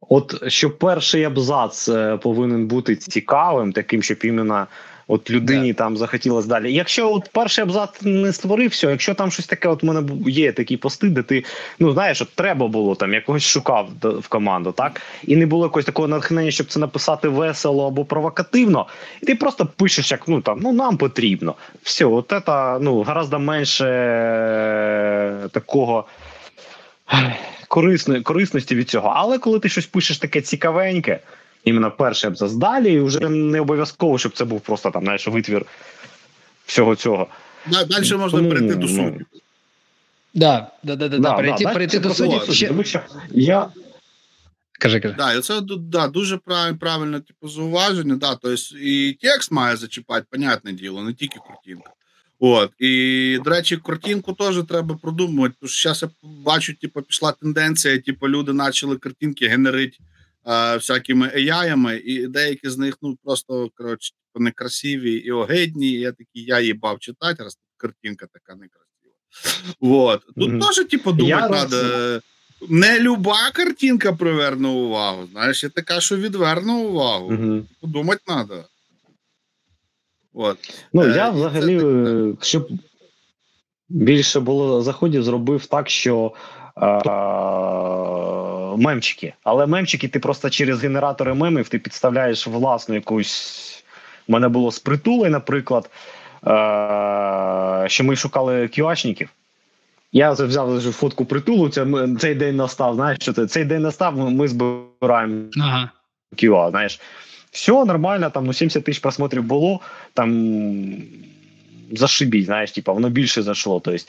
[0.00, 4.66] От що перший абзац е, повинен бути цікавим, таким, щоб іменно
[5.08, 6.72] от людині там захотілося далі.
[6.72, 10.52] Якщо от перший абзац не створив, все, якщо там щось таке, от в мене є
[10.52, 11.44] такі пости, де ти
[11.78, 15.84] ну знаєш, от треба було там якогось шукав в команду, так і не було якогось
[15.84, 18.86] такого натхнення, щоб це написати весело або провокативно.
[19.22, 21.54] І ти просто пишеш, як ну там ну нам потрібно.
[21.82, 26.04] Все, от це ну гораздо менше е, такого
[27.68, 29.12] корисної корисності від цього.
[29.16, 31.20] Але коли ти щось пишеш таке цікавеньке,
[31.66, 35.66] іменно перший абзац далі, і вже не обов'язково, щоб це був просто там знаєш, витвір
[36.66, 37.26] всього цього.
[37.66, 39.24] Да, далі можна Тому, перейти до ну, суті.
[40.34, 41.32] Да, да, да, да, да.
[41.32, 42.52] Перейти, да, перейти до суті.
[42.52, 43.00] Ще, тому що
[43.30, 43.68] я
[44.78, 45.14] Кажи, кажи.
[45.18, 48.16] Да, і це да, дуже прав, правильне типу, зауваження.
[48.16, 51.90] Да, тобто і текст має зачіпати, понятне діло, не тільки картинка.
[52.38, 55.54] От, і, до речі, картинку теж треба продумувати.
[55.60, 59.98] Тому що зараз я бачу, типу, пішла тенденція, типу, люди почали картинки генерити
[60.46, 65.86] всякими AI-ами, і деякі з них ну просто коротше, типу, некрасиві і огидні.
[65.86, 68.86] І я такий, я їбав читати, раз картинка така некрасива.
[69.80, 70.20] От.
[70.36, 70.60] Тут Мгм.
[70.60, 72.20] теж, типу, думати треба.
[72.68, 75.28] Не люба картинка приверне увагу.
[75.32, 77.26] Знаєш, є така, що відверне увагу.
[77.34, 77.62] Угу.
[77.80, 78.64] Подумати треба.
[80.34, 80.58] От.
[80.92, 82.68] Ну, Е, я це взагалі, так, е, щоб
[83.88, 86.32] більше було заходів, зробив так, що
[86.82, 87.00] е,
[88.76, 89.34] мемчики.
[89.44, 93.84] Але мемчики ти просто через генератори мемів ти підставляєш власну якусь.
[94.28, 95.90] У мене було з притули, наприклад,
[96.46, 99.28] е, що ми шукали QA-шників.
[100.12, 101.68] Я взяв фотку притулу.
[101.68, 101.86] Це
[102.20, 102.94] цей день настав.
[102.94, 103.46] Знаєш, що це?
[103.46, 105.90] Цей день настав, ми, ми збираємо Ага.
[106.36, 107.00] QA, знаєш.
[107.50, 109.80] Все нормально, там ну 70 тисяч просмотрів було,
[110.14, 110.56] там
[111.92, 113.80] зашибіть, знаєш, типа, воно більше зайшло.
[113.80, 114.04] Тобто,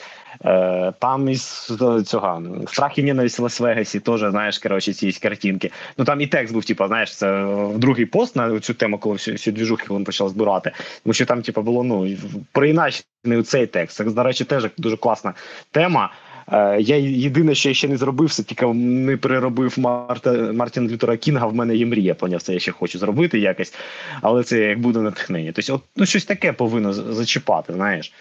[0.46, 1.72] е, там із
[2.06, 5.72] цього страх і ненависть в Лас-Вегасі теж, знаєш, коротше, ці картинки.
[5.98, 9.32] Ну там і текст був, типа, знаєш, це другий пост на цю тему, коли всі,
[9.32, 10.72] всі двіжухи він почав збирати.
[11.04, 12.18] Тому що там, типа, було ну,
[12.52, 13.98] приіначений цей текст.
[13.98, 15.34] Це, до речі, теж дуже класна
[15.72, 16.12] тема.
[16.52, 21.18] Е, Я єдине, що я ще не зробив, це тільки не переробив Марта Мартін Лютера
[21.18, 21.48] Кінга.
[21.48, 23.74] В мене є мрія, поняв, це я ще хочу зробити якось,
[24.22, 25.52] але це як буде натхнення.
[25.56, 28.14] Тобто, от ну щось таке повинно зачіпати, знаєш.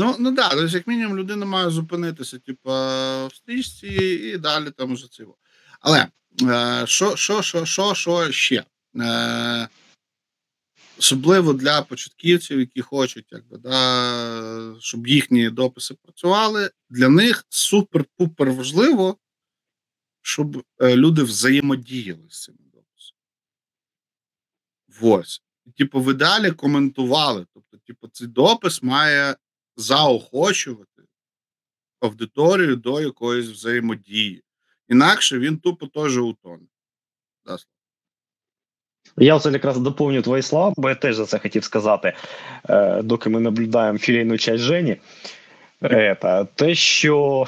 [0.00, 3.86] Ну, ну да, тобто, як мінімум, людина має зупинитися, типу, в стрічці
[4.34, 5.36] і далі там уже цього.
[5.80, 6.06] Але
[6.42, 8.64] е, що, що, що, що, що ще?
[8.96, 9.68] Е,
[10.98, 19.16] особливо для початківців, які хочуть, якби, да, щоб їхні дописи працювали, для них супер-пупер важливо,
[20.22, 23.18] щоб е, люди взаємодіяли з цими дописами.
[25.00, 25.42] Ось.
[25.76, 27.46] Типу, в ідеалі коментували.
[27.54, 29.36] Тобто, типу, цей допис має
[29.78, 31.02] заохочувати
[32.00, 34.42] аудиторію до якоїсь взаємодії.
[34.88, 36.66] Інакше він тупо теж утоне.
[37.46, 37.56] Да,
[39.16, 42.12] Я оце якраз доповню твої слова, бо я теж за це хотів сказати,
[42.68, 44.96] е, доки ми наблюдаємо філійну часть Жені.
[45.82, 47.46] Е, те, що.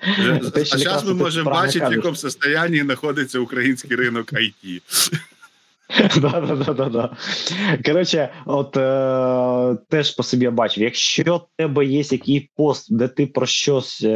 [0.00, 4.82] А те, що якраз зараз ми можемо бачити, в якому стані знаходиться український ринок IT.
[6.20, 7.10] Да, да, да, да, да.
[7.84, 13.26] Коротше, от е, теж по собі бачив, якщо в тебе є якийсь пост, де ти
[13.26, 14.08] про щось е,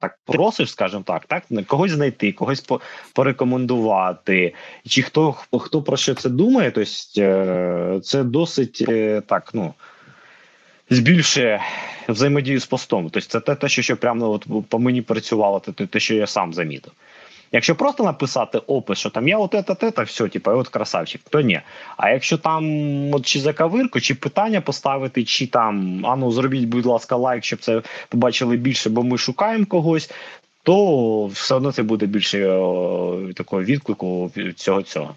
[0.00, 2.80] так просиш, скажімо так, так, когось знайти, когось по,
[3.14, 4.54] порекомендувати,
[4.88, 9.74] чи хто, хто про що це думає, тобто е, це досить е, так, ну.
[10.90, 11.60] Збільшує
[12.08, 13.10] взаємодію з постом.
[13.10, 16.26] Тобто це те, те що, що прямо от по мені працювало, те, те, що я
[16.26, 16.92] сам замітив.
[17.52, 21.20] Якщо просто написати опис, що там я от це, те, та все, типу, от красавчик,
[21.30, 21.60] то ні.
[21.96, 22.64] А якщо там
[23.14, 27.82] от чи заковирку, чи питання поставити, чи там ану зробіть, будь ласка, лайк, щоб це
[28.08, 30.10] побачили більше, бо ми шукаємо когось,
[30.62, 32.38] то все одно це буде більше
[33.34, 35.14] такого відклику від цього цього.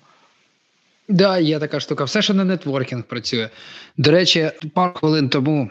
[1.07, 2.03] Да, є така штука.
[2.03, 3.49] Все, що на нетворкінг працює.
[3.97, 5.69] До речі, пару хвилин тому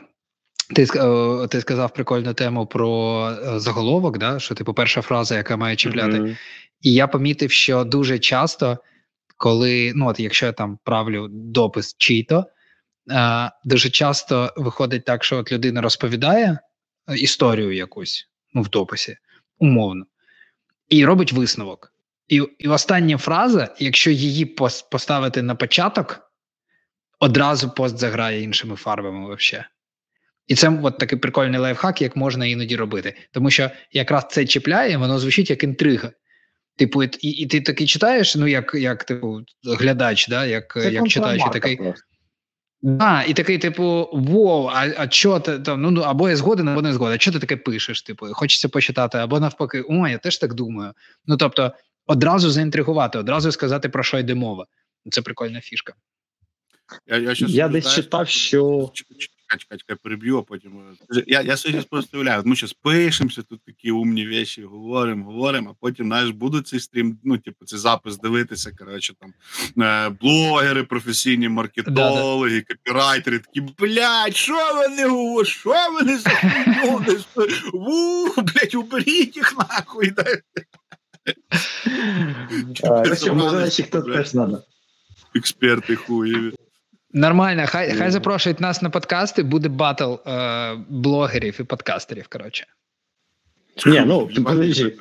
[0.69, 4.39] ти, е, ти сказав прикольну тему про е, заголовок, да?
[4.39, 6.21] що типу перша фраза, яка має чіпляти.
[6.21, 6.37] Мгм.
[6.81, 8.79] І я помітив, що дуже часто,
[9.37, 12.45] коли ну от якщо я там правлю допис чий-то,
[13.11, 16.59] е, дуже часто виходить так, що от людина розповідає
[17.17, 19.17] історію якусь ну, в дописі,
[19.59, 20.05] умовно,
[20.89, 21.93] і робить висновок.
[22.29, 26.21] І, і остання фраза, якщо її пос- поставити на початок,
[27.21, 29.65] одразу пост заграє іншими фарбами вообще.
[30.47, 33.15] І це от такий прикольний лайфхак, як можна іноді робити.
[33.33, 36.11] Тому що якраз це чіпляє, воно звучить як інтрига.
[36.77, 40.93] Типу, і, і, і ти такий читаєш, ну як, як типу, глядач, да, як, Це
[40.93, 41.77] як читаючи контрамарка такий.
[41.77, 42.05] просто.
[42.83, 45.83] Да, і такий, типу, воу, а, а що ти там?
[45.83, 47.15] Ну, ну або я згоден, або не згоден.
[47.15, 48.03] А що ти таке пишеш?
[48.03, 50.93] Типу, хочеться почитати, або навпаки, о, я теж так думаю.
[51.27, 51.73] Ну тобто,
[52.07, 54.67] одразу заінтригувати, одразу сказати, про що йде мова.
[55.11, 55.93] Це прикольна фішка.
[57.07, 58.91] Я, я, Я десь читав, що-
[59.59, 60.73] Чекай, чекай, чекай, переб'ю, а потім.
[61.17, 65.25] е, Я, я собі зараз просто уявляю, ми зараз пишемося, тут такі умні речі, говоримо,
[65.25, 69.33] говоримо, а потім, знаєш, будуть цей стрім, ну, типу, цей запис дивитися, коротше, там,
[69.85, 76.31] е, блогери, професійні маркетологи, копірайтери, такі, блядь, що вони говорять, що вони за?
[77.73, 80.11] Ву, блядь, уберіть їх нахуй.
[80.11, 80.25] да.
[82.85, 84.63] А, Ти Що може забрали, хто теж треба.
[85.35, 86.53] Експерти хуєві.
[87.15, 92.29] Нормально, хай, хай запрошують нас на подкасти, буде батл е, блогерів і подкастерів.
[92.29, 92.67] Коротше.
[93.87, 94.97] Ні, ну, подожди.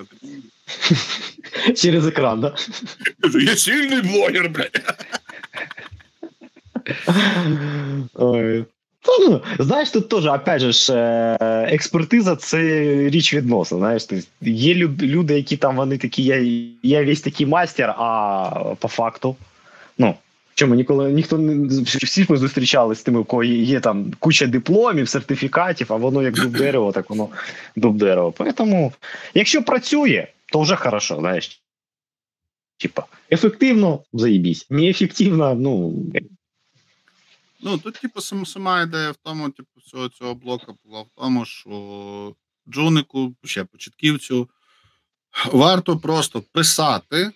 [1.75, 2.55] Через екран, да?
[3.41, 4.81] Я сильний блогер, блядь.
[8.13, 8.65] Ой.
[9.19, 11.37] Ну, знаєш, тут теж, опять же, ж, е,
[11.71, 12.59] експертиза це
[13.09, 13.77] річ відносно.
[13.77, 18.49] Знаєш, тобто є люди, які там вони такі, я, я весь такий мастер, а
[18.79, 19.35] по факту.
[19.97, 20.15] Ну,
[20.53, 25.09] чому ніколи ніхто не всі ми зустрічалися з тими, у кого є, там куча дипломів,
[25.09, 27.29] сертифікатів, а воно як дуб дерево, так воно
[27.75, 28.33] дуб дерево.
[28.55, 28.93] Тому,
[29.33, 31.61] якщо працює, то вже хорошо, знаєш.
[32.77, 34.67] Типа, ефективно заїбісь.
[34.69, 35.93] Неефективно, ну,
[37.65, 42.35] Ну, тут, типу, сама ідея в тому, типу, всього цього блока була в тому, що
[42.67, 44.49] Джунику, ще початківцю,
[45.51, 47.31] варто просто писати,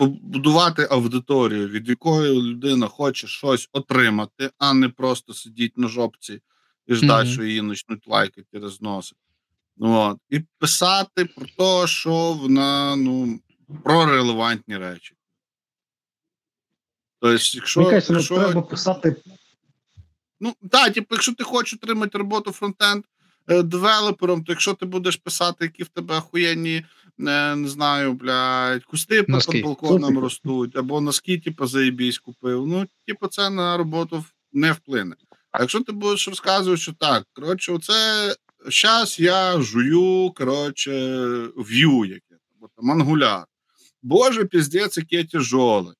[0.00, 6.40] буд- будувати аудиторію, від якої людина хоче щось отримати, а не просто сидіти на жопці
[6.86, 7.32] і ждати, Мгм.
[7.32, 9.20] що її почнуть лайкати і розносити.
[9.78, 10.18] От.
[10.30, 13.40] І писати про те, що вона, ну,
[13.84, 15.14] про релевантні речі.
[17.20, 19.16] Тобто, якщо, Мені ну, якщо треба писати
[20.40, 23.04] Ну так, типу, якщо ти хочеш отримати роботу фронтенд
[23.48, 26.84] е, девелопером, то якщо ти будеш писати, які в тебе охуєнні,
[27.28, 29.52] е, не знаю, блядь, кусти по Носки.
[29.52, 32.66] під балконом ростуть, або носки, типу, заєбісь купив.
[32.66, 35.16] Ну, типу, це на роботу не вплине.
[35.52, 38.34] А якщо ти будеш розказувати, що так, коротше, оце
[38.66, 40.90] зараз я жую, коротше,
[41.56, 43.44] в'ю яке, або там ангуляр.
[44.02, 45.94] Боже, піздець, яке тяжоле.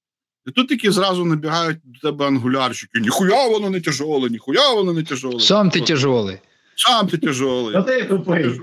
[0.46, 3.00] І тут такі зразу набігають до тебе ангулярщики.
[3.00, 5.40] Ніхуя воно не тяжоле, ніхуя воно не тяжоле.
[5.40, 6.38] Сам ти тяжолий.
[6.76, 7.76] Сам ти тяжолий.
[7.76, 8.60] А ти тупий.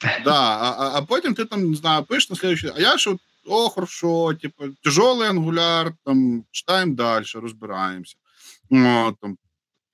[0.00, 3.68] Да, а, а, потім ти там, не знаю, пишеш на следующий, а я що, о,
[3.68, 8.16] хорошо, типу, тяжелий ангуляр, там, читаємо далі, розбираємося.
[8.70, 9.38] О, там,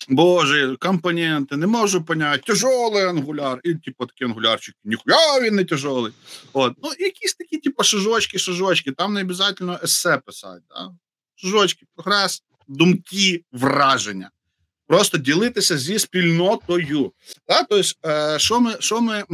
[0.09, 6.13] Боже, компоненти, не можу поняти, тяжелий ангуляр, і типу такі ангулярчики, ніхуя він не тяжелий.
[6.53, 10.63] От, ну, якісь такі, типу, шажочки, шажочки, там не обов'язково есе писати.
[10.69, 10.91] Да?
[11.37, 14.31] Шажочки, прогрес, думки, враження.
[14.87, 17.13] Просто ділитися зі спільнотою.
[17.49, 17.65] Да?
[17.65, 19.25] Тобто, е, що ми, що ми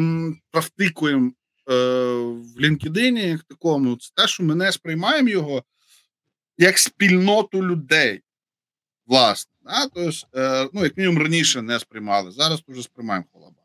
[0.51, 1.31] практикуємо
[1.71, 1.75] е,
[2.27, 5.65] в LinkedIn, як такому, це те, що ми не сприймаємо його
[6.59, 8.21] як спільноту людей.
[9.07, 9.53] Власне.
[9.65, 9.89] Да?
[9.95, 12.31] Тобто, е, ну, як мінімум раніше не сприймали.
[12.31, 13.63] Зараз вже сприймаємо холоба.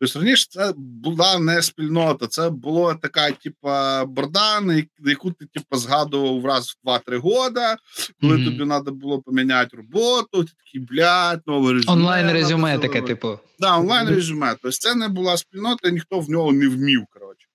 [0.00, 4.62] Тобто раніше це була не спільнота, це була така, типа, борда,
[5.06, 7.76] яку ти типа, згадував раз в 2-3 года,
[8.20, 8.44] коли Мгм.
[8.44, 11.92] тобі треба було поміняти роботу, ти такий, блядь, нове резюме.
[11.92, 13.06] Онлайн резюме таке, зробити».
[13.14, 13.38] типу.
[13.58, 14.50] Да, онлайн резюме.
[14.50, 17.04] Тобто це не була спільнота, ніхто в нього не вмів.
[17.10, 17.46] Коротше.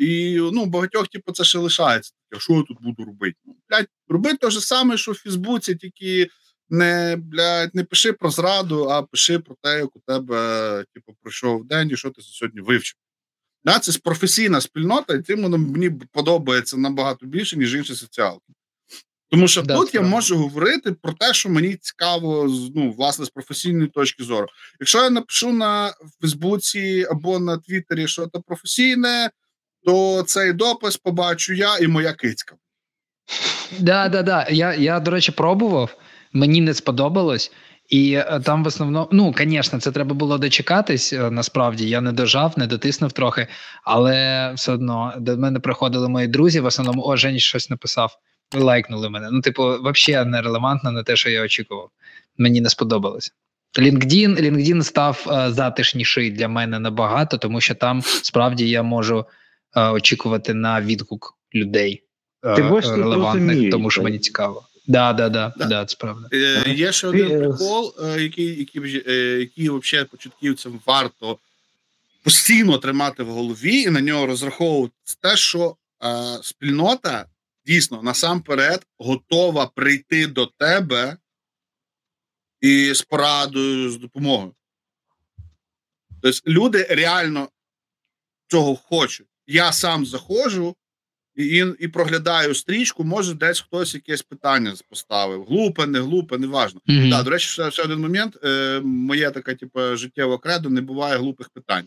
[0.00, 2.12] І ну, багатьох, типу, це ще лишається.
[2.38, 3.36] Що я тут буду робити?
[3.46, 6.28] Ну, блядь, роби те ж саме, що в Фейсбуці, тільки
[6.70, 11.64] не, блядь, не пиши про зраду, а пиши про те, як у тебе типу, пройшов
[11.64, 12.96] день і що ти сьогодні вивчив.
[13.64, 18.52] Да, це професійна спільнота, і тим воно мені подобається набагато більше, ніж інші соціалки.
[19.30, 23.30] Тому що Да, тут я можу говорити про те, що мені цікаво ну, власне з
[23.30, 24.46] професійної точки зору.
[24.80, 29.30] Якщо я напишу на Фейсбуці або на Твіттері що це професійне,
[29.84, 32.56] то цей допис побачу я і моя кицька.
[33.78, 34.46] Да, да, да.
[34.50, 35.96] Я, я, до речі, пробував,
[36.32, 37.52] мені не сподобалось.
[37.88, 41.12] І е, там в основному, ну, звісно, це треба було дочекатись.
[41.12, 43.46] е, Насправді я не дожав, не дотиснув трохи,
[43.84, 46.60] але все одно до мене приходили мої друзі.
[46.60, 48.18] В основному, о, Жень щось написав,
[48.54, 49.28] лайкнули мене.
[49.32, 51.90] Ну, типу, взагалі нерелевантно на те, що я очікував.
[52.38, 53.32] Мені не сподобалось.
[53.78, 59.24] LinkedIn, LinkedIn став е, затишніший для мене набагато, тому що там справді я можу
[59.76, 62.02] е, очікувати на відгук людей
[62.44, 64.67] е, Ти релевантних, тому що мені цікаво.
[64.88, 65.64] Да, да, да, Да.
[65.66, 66.28] да, це правда.
[66.32, 71.38] Е, Є ще один е, прикол, е, який, який, е, який взагалі початківцям варто
[72.22, 74.94] постійно тримати в голові і на нього розраховувати.
[75.04, 77.26] Це те, що е, спільнота
[77.66, 81.16] дійсно насамперед готова прийти до тебе
[82.60, 84.54] і з порадою, з допомогою.
[86.22, 87.48] Тобто люди реально
[88.46, 89.26] цього хочуть.
[89.46, 90.76] Я сам заходжу
[91.38, 95.44] і, і, і проглядаю стрічку, може, десь хтось якесь питання поставив.
[95.44, 96.80] Глупе, не глупе, неважно.
[96.86, 97.10] Мгм.
[97.10, 98.38] Так, до речі, ще, ще один момент.
[98.44, 101.84] Е, моє таке, типу, життєве кредо, не буває глупих питань.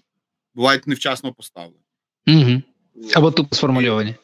[0.55, 1.83] Бувають невчасно поставлені.
[2.27, 2.61] Угу.
[3.15, 4.15] Або тупо сформульовані.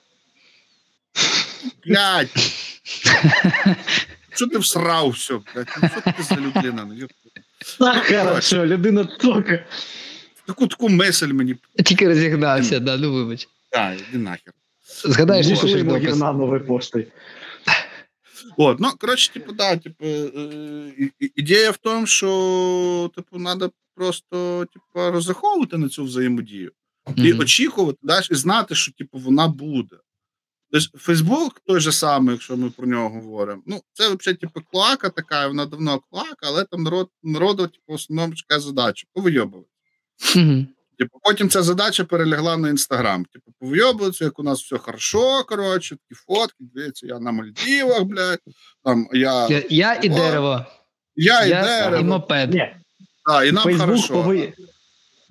[1.85, 2.29] Блядь,
[4.35, 5.33] що ти всрав все?
[5.33, 5.77] Блядь?
[5.83, 6.85] Ну, що ти за людина?
[6.85, 7.07] Ну.
[7.79, 9.65] Так, хорошо, людина тільки.
[10.45, 11.55] Таку таку мисль мені.
[11.85, 13.47] Тільки розігнався, да, ну вибач.
[13.69, 14.53] Так, іди нахер.
[15.05, 16.03] Згадаєш, що допис.
[16.03, 17.07] гірна нової пошти.
[18.57, 23.69] От, ну, коротше, типу, да, типу, е, і- і- ідея в тому, що, типу, треба
[23.95, 26.71] просто, типу, розраховувати на цю взаємодію.
[27.15, 27.39] і Мгм.
[27.39, 29.95] очікувати, знаєш, і знати, що типу вона буде.
[30.71, 33.61] Тобто Фейсбук той же самий, якщо ми про нього говоримо.
[33.65, 37.93] Ну, це взагалі, типу, клака така, вона давно клака, але там народ, народу, типу, в
[37.93, 39.69] основному така задача повийобувати.
[40.35, 40.67] Мгм.
[40.99, 43.25] Типу, потім ця задача перелягла на інстаграм.
[43.25, 48.39] Типу, повийобуватися, як у нас все хорошо, коротше, такі фотки, дивіться, я на Мальдівах, блядь,
[48.83, 50.65] там я, Я, я і дерево,
[51.15, 52.53] я і я і дерево, мопед.
[52.53, 52.75] Ні,
[53.25, 54.13] та, і нам Фейсбук, хорошо.
[54.13, 54.53] пови...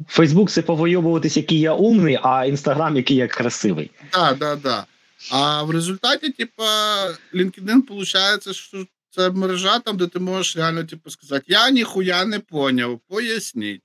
[0.09, 3.91] Фейсбук це повойовуватись, який я умний, а інстаграм, який я красивий.
[4.12, 4.85] Да, да, да.
[5.31, 6.64] А в результаті, типа,
[7.35, 12.41] LinkedIn, виходить, що це мережа, там, де ти можеш реально типу, сказати: я ніхуя не
[12.41, 13.83] поняв, поясніть.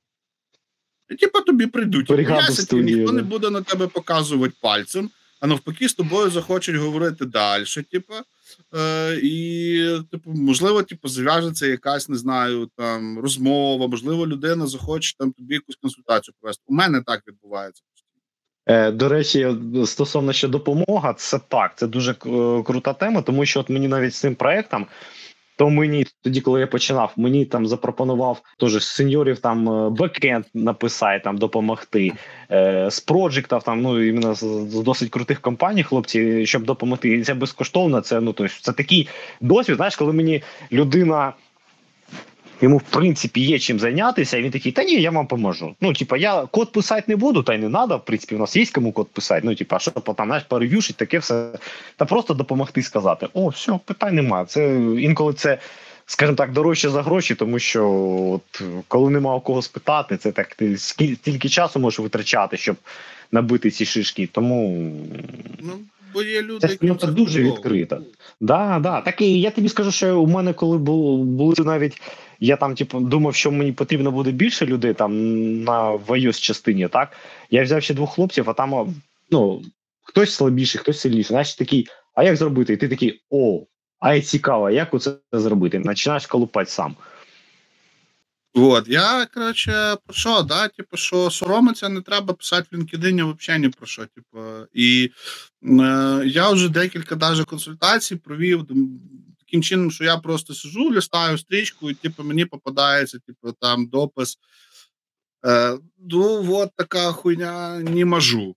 [1.20, 5.10] Типа тобі прийдуть і пояснять, і ніхто не буде на тебе показувати пальцем,
[5.40, 7.66] а навпаки, з тобою захочуть говорити далі.
[7.92, 8.24] Типа,
[8.76, 15.32] е, і, типу, можливо, типу, зав'яжеться якась, не знаю, там розмова, можливо, людина захоче там
[15.32, 16.64] тобі якусь консультацію провести.
[16.68, 17.84] У мене так відбувається.
[18.66, 19.56] Е, До речі,
[19.86, 22.14] стосовно ще допомога, це так, це дуже
[22.66, 24.88] крута тема, тому що от мені навіть з цим проектом,
[25.62, 31.20] то мені тоді, коли я починав, мені там запропонував теж сеньорів там е, бекенд написати,
[31.24, 32.12] там допомогти.
[32.52, 34.44] Е, з проджектів, там ну іменно з,
[34.84, 37.10] досить крутих компаній, хлопці, щоб допомогти.
[37.10, 38.02] І це безкоштовно.
[38.02, 39.10] Це ну тобто, це такий
[39.42, 39.76] досвід.
[39.76, 41.34] Знаєш, коли мені людина.
[42.62, 45.76] Йому в принципі є чим зайнятися, і він такий, та ні, я вам поможу.
[45.82, 47.96] Ну, типа, я код писати не буду, та й не треба.
[47.96, 49.42] В принципі, у нас є кому код писати.
[49.44, 51.50] Ну, типа, що там, знаєш, перев'юшить, таке все.
[51.96, 54.46] Та просто допомогти сказати: о, все, питань нема.
[54.46, 55.58] Це інколи це,
[56.06, 57.90] скажімо так, дорожче за гроші, тому що
[58.34, 62.76] от, коли нема у кого спитати, це так ти скільки стільки часу можеш витрачати, щоб
[63.32, 64.30] набити ці шишки.
[64.32, 64.92] Тому
[65.60, 65.72] Ну,
[66.14, 68.02] бо є люди, Ця спільнота дуже відкрита.
[68.42, 69.02] Да, да.
[69.02, 72.02] Так і я тобі скажу, що у мене, коли було були навіть.
[72.44, 75.14] Я там, типу, думав, що мені потрібно буде більше людей там
[75.64, 77.12] на в частині, так?
[77.52, 78.96] Я взяв ще двох хлопців, а там
[79.32, 79.62] ну,
[80.02, 81.34] хтось слабіший, хтось сильніший.
[81.34, 82.74] Значить такий, а як зробити?
[82.74, 83.66] І ти такий, о,
[84.00, 85.80] а я цікаво, як оце зробити?
[85.80, 86.96] Починаєш колупати сам.
[88.54, 93.62] От, я, коротше, про що, да, типу, що соромиться не треба писати в LinkedIn взагалі
[93.62, 94.06] ні про що.
[94.06, 94.40] Типу,
[94.74, 95.12] і
[95.64, 98.68] е, я вже декілька даже консультацій провів
[99.40, 104.38] таким чином, що я просто сижу, листаю стрічку, і типу, мені попадається, типу, там допис.
[105.46, 108.56] Е, ну, от така хуйня, не можу.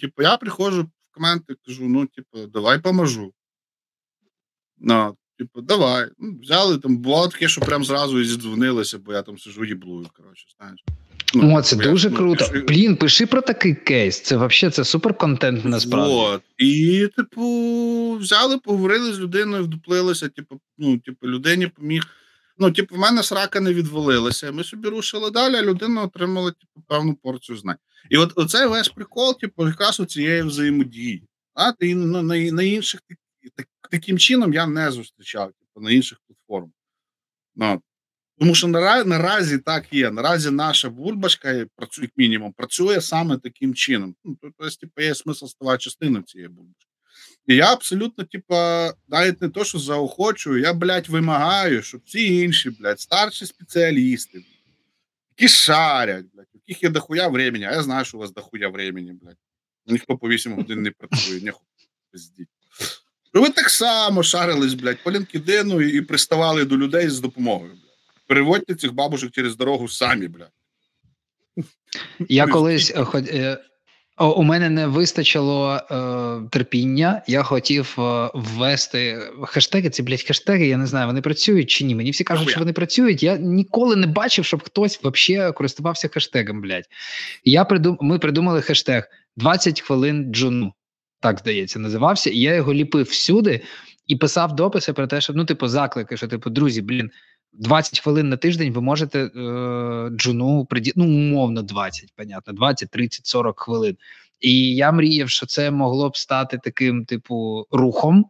[0.00, 3.32] Типу, я приходжу в коменти, кажу: ну, типу, давай поможу.
[4.78, 6.08] Ну, типу, давай.
[6.18, 10.06] Ну, взяли там, було таке, що прям зразу і зідзвонилися, бо я там сижу їблую,
[10.16, 10.80] коротше, знаєш.
[11.34, 12.44] Ну, О, це я- дуже ну, круто.
[12.44, 14.20] ж- Блін, пиши про такий кейс.
[14.20, 16.12] Це взагалі це супер контент насправді.
[16.14, 16.42] Вот.
[16.58, 22.02] І, типу, взяли, поговорили з людиною, вдуплилися, типу, ну, типу, людині поміг.
[22.58, 24.52] Ну, типу, в мене срака не відвалилася.
[24.52, 27.76] Ми собі рушили далі, а людина отримала, типу, певну порцію знань.
[28.10, 31.22] І от оцей весь прикол, типу, якраз у цієї взаємодії.
[31.54, 33.00] А ти на, на, на інших
[33.50, 36.76] так, так, таким чином я не зустрічав, типу, на інших платформах.
[37.54, 37.82] Ну,
[38.38, 40.10] тому що наразі, наразі так є.
[40.10, 44.14] Наразі наша бульбашка працює, мінімум, працює саме таким чином.
[44.24, 46.92] Ну, тобто, типу, є смисл ставати частиною цієї бульбашки.
[47.46, 52.70] І я абсолютно, типа, навіть не то, що заохочую, я, блядь, вимагаю, щоб ці інші,
[52.70, 54.44] блядь, старші спеціалісти,
[55.30, 58.68] які шарять, блядь, у яких є дохуя времени, а я знаю, що у вас дохуя
[58.68, 59.36] времени, блядь.
[59.86, 61.66] Ніхто по 8 годин не працює, нехуй
[62.12, 62.48] пиздіть.
[63.34, 67.82] Ви так само шарились, блядь, по LinkedIn і приставали до людей з допомогою, блядь.
[68.26, 70.50] Переводьте цих бабушек через дорогу самі, блядь.
[72.28, 73.58] Я колись ж- е,
[74.16, 77.22] о, у мене не вистачило е, терпіння.
[77.26, 79.90] Я хотів е, ввести хештеги.
[79.90, 80.66] Ці блядь, хештеги.
[80.66, 81.94] Я не знаю, вони працюють чи ні.
[81.94, 83.22] Мені всі кажуть, що вони працюють.
[83.22, 86.60] Я ніколи не бачив, щоб хтось взагалі користувався хештегом.
[86.60, 86.84] Блядь.
[87.44, 87.98] Я придум...
[88.00, 90.72] Ми придумали хештег 20 хвилин джуну.
[91.22, 92.30] Так здається, називався.
[92.30, 93.60] І я його ліпив всюди
[94.06, 97.10] і писав дописи про те, що ну, типу, заклики, що типу, друзі, блін.
[97.52, 99.30] 20 хвилин на тиждень ви можете е,
[100.10, 100.92] джуну приді...
[100.96, 103.96] ну, умовно 20, понятно, 20, 30, 40 хвилин.
[104.40, 108.26] І я мріяв, що це могло б стати таким, типу, рухом,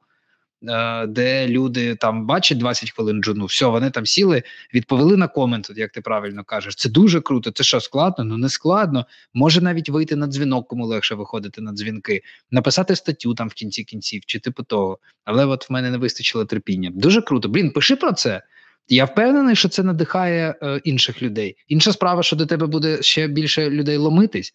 [1.08, 4.42] де люди там бачать 20 хвилин джуну, все, вони там сіли,
[4.74, 6.74] відповіли на комент, як ти правильно кажеш.
[6.74, 7.50] Це дуже круто.
[7.50, 8.24] Це що, складно?
[8.24, 9.06] Ну не складно.
[9.34, 13.84] Може навіть вийти на дзвінок, кому легше виходити на дзвінки, написати статтю там в кінці
[13.84, 14.98] кінців, чи типу того.
[15.24, 16.90] Але от в мене не вистачило терпіння.
[16.94, 17.48] Дуже круто.
[17.48, 18.42] Блін, пиши про це.
[18.88, 21.56] Я впевнений, що це надихає е, інших людей.
[21.68, 24.54] Інша справа, що до тебе буде ще більше людей ломитись.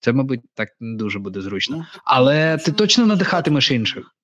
[0.00, 1.76] Це, мабуть, так не дуже буде зручно.
[1.76, 4.14] Ну, Але ти точно надихатимеш інших.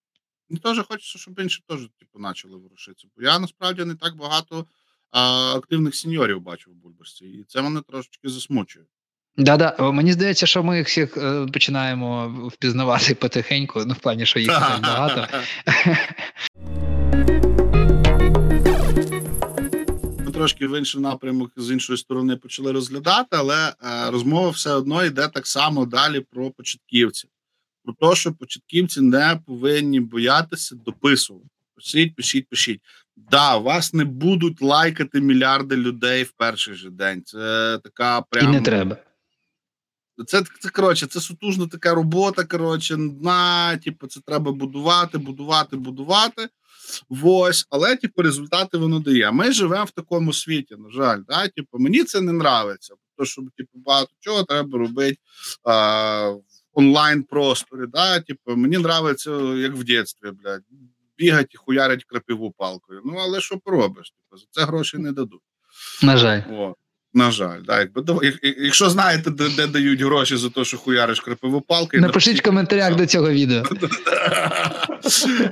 [0.51, 3.09] Мені теж хочеться, щоб інші теж типу, почали ворушитися.
[3.17, 4.67] Бо я насправді не так багато
[5.11, 5.21] а,
[5.57, 8.85] активних сеньорів бачу в Бульбашці, і це мене трошечки засмучує.
[9.37, 14.39] Да-да, мені здається, що ми їх всіх е, починаємо впізнавати потихеньку, ну в плані, що
[14.39, 15.27] їх так багато.
[20.25, 25.05] Ми трошки в інший напрямок з іншої сторони почали розглядати, але е, розмова все одно
[25.05, 27.31] йде так само далі про початківців.
[27.85, 31.47] Про те, що початківці не повинні боятися дописувати.
[31.77, 32.81] Пишіть, пишіть, пишіть.
[33.17, 37.23] Да, вас не будуть лайкати мільярди людей в перший же день.
[37.25, 38.49] Це така прям...
[38.49, 38.97] І не треба.
[40.27, 42.45] Це це коротше, це сутужна така робота.
[42.45, 46.49] Коротше, на типу, це треба будувати, будувати, будувати.
[47.23, 49.31] Ось, але типу, результати воно дає.
[49.31, 50.77] Ми живемо в такому світі.
[50.79, 51.49] На жаль, да?
[51.49, 52.95] типу, мені це не нравиться.
[53.19, 55.19] То що типу, багато чого треба робити
[55.65, 56.35] а,
[56.81, 57.87] в онлайн просторі.
[57.93, 58.21] Да?
[58.21, 60.63] Типу, мені нравиться, як в дитинстві, блядь,
[61.19, 63.03] бігати і хуярять крапиву палкою.
[63.05, 64.11] Ну але що поробиш?
[64.11, 65.41] Типу, за це гроші не дадуть.
[66.03, 66.41] На жаль.
[66.53, 66.75] О.
[67.15, 71.61] На жаль, да, якби якщо знаєте, де, де дають гроші за те, що хуяриш крапиву
[71.61, 73.63] палки, напишіть в коментарях до цього відео.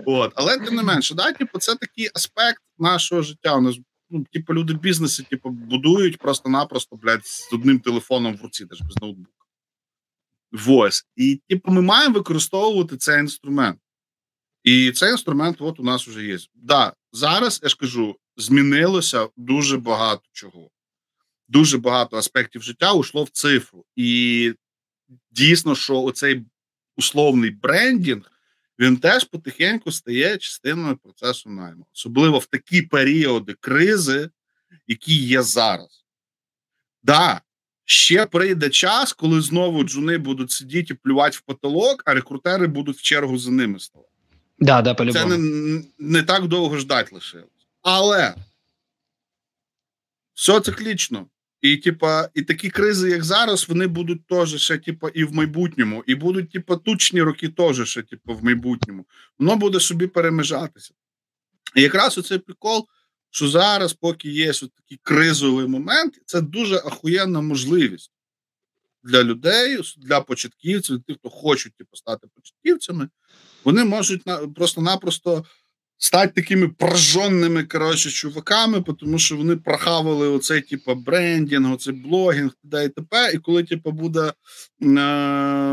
[0.07, 3.55] От, але тим не менше, да, типу, це такий аспект нашого життя.
[3.55, 3.77] У нас
[4.11, 8.81] ну, типу, люди в бізнесі, типу, будують просто-напросто блядь, з одним телефоном в руці, теж
[8.81, 9.38] без ноутбука.
[10.67, 11.07] Ось.
[11.17, 13.79] І типу, ми маємо використовувати цей інструмент.
[14.65, 16.39] І цей інструмент от у нас вже є.
[16.55, 20.71] Да, зараз я ж кажу, змінилося дуже багато чого
[21.49, 24.55] дуже багато аспектів життя ушло в цифру, і
[25.31, 26.45] дійсно, що оцей
[26.97, 28.33] условний брендінг
[28.79, 34.31] він теж потихеньку стає частиною процесу найму, особливо в такі періоди кризи,
[34.87, 36.05] які є зараз.
[37.03, 37.41] Да,
[37.91, 42.97] ще прийде час, коли знову джуни будуть сидіти і плювати в потолок, а рекрутери будуть
[42.97, 44.11] в чергу за ними ставати.
[44.59, 47.49] Да, да, Це не, не так довго ждать лишилось.
[47.83, 48.35] Але
[50.35, 51.27] все циклічно.
[51.61, 56.05] І, типа, і такі кризи, як зараз, вони будуть теж ще, типа, і в майбутньому,
[56.07, 59.07] і будуть, типа, тучні роки теж ще, типа, в майбутньому.
[59.39, 60.95] Воно буде собі перемежатися.
[61.75, 62.89] І якраз оцей прикол,
[63.31, 68.13] що зараз, поки є такий кризовий момент, це дуже ахуєнна можливість
[69.03, 73.09] для людей, для початківців, для тих, хто хочуть типу, стати початківцями,
[73.65, 74.23] вони можуть
[74.55, 75.45] просто-напросто
[75.99, 82.85] стати такими прожженними коротше, чуваками, тому що вони прохавали оцей типу, брендінг, оцей блогінг, т.д.
[82.85, 83.33] і т.п.
[83.35, 84.33] І коли типу, буде е,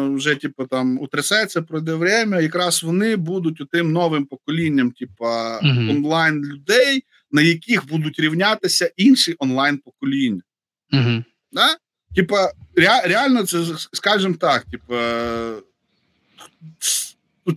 [0.10, 6.46] вже типу, там утрясеться, пройде время, якраз вони будуть тим новим поколінням, типу, mm онлайн
[6.46, 7.04] людей,
[7.36, 10.42] на яких будуть рівнятися інші онлайн покоління.
[10.94, 11.24] Угу.
[11.52, 11.78] Да?
[12.16, 15.62] Типа, ре, реально, це скажімо так, типа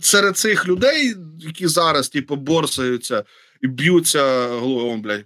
[0.01, 3.23] серед цих людей, які зараз, типу, борсаються
[3.61, 5.25] і б'ються головом, блядь,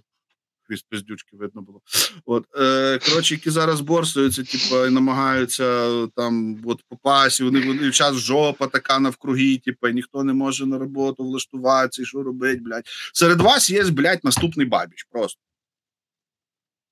[0.66, 1.80] хвіст пиздючки видно було.
[2.26, 8.16] От, е, Коротше, які зараз борсуються, типу, і намагаються там от попасти, вони вони час
[8.16, 12.84] жопа така навкруги, типу, і ніхто не може на роботу влаштуватися, і що робить, блядь.
[13.12, 15.06] Серед вас є, блядь, наступний бабіч.
[15.10, 15.40] Просто.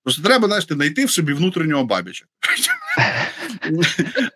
[0.04, 2.24] Просто треба, знаєш, знайти в собі внутрішнього бабіча.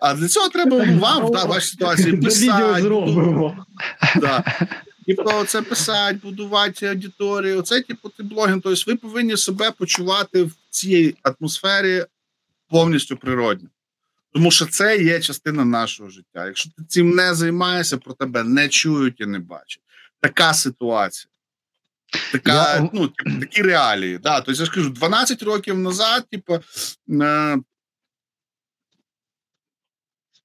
[0.01, 2.62] А для цього треба ну, вам в вашій ситуації писати.
[5.07, 7.59] Типу, це писати, будувати аудиторію.
[7.59, 8.61] Оце, типу, ти блогінг.
[8.62, 12.04] Тобто ви повинні себе почувати в цій атмосфері
[12.68, 13.68] повністю природньо.
[14.32, 16.46] Тому що це є частина нашого життя.
[16.46, 19.82] Якщо ти цим не займаєшся, про тебе не чують і не бачать.
[20.20, 21.30] Така ситуація.
[22.32, 22.90] Така, я...
[22.92, 24.18] ну, типу, такі реалії.
[24.18, 27.59] Да, Тобто я ж кажу, 12 років назад, типу, е,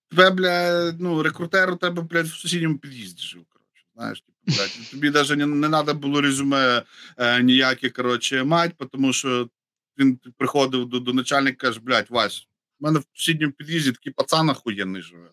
[0.10, 3.46] тебе, бля, ну, рекрутер у тебе, блядь, в сусідньому під'їзді жив.
[3.50, 6.84] Коротше, знаєш, блядь, тобі навіть не, не треба було резюме
[7.18, 9.50] е, ніяке, коротше, мать, тому що
[9.98, 12.48] він приходив до до начальника каже, блядь, Вась,
[12.80, 15.30] в мене в сусідньому під'їзді такий пацан охуєнний живе.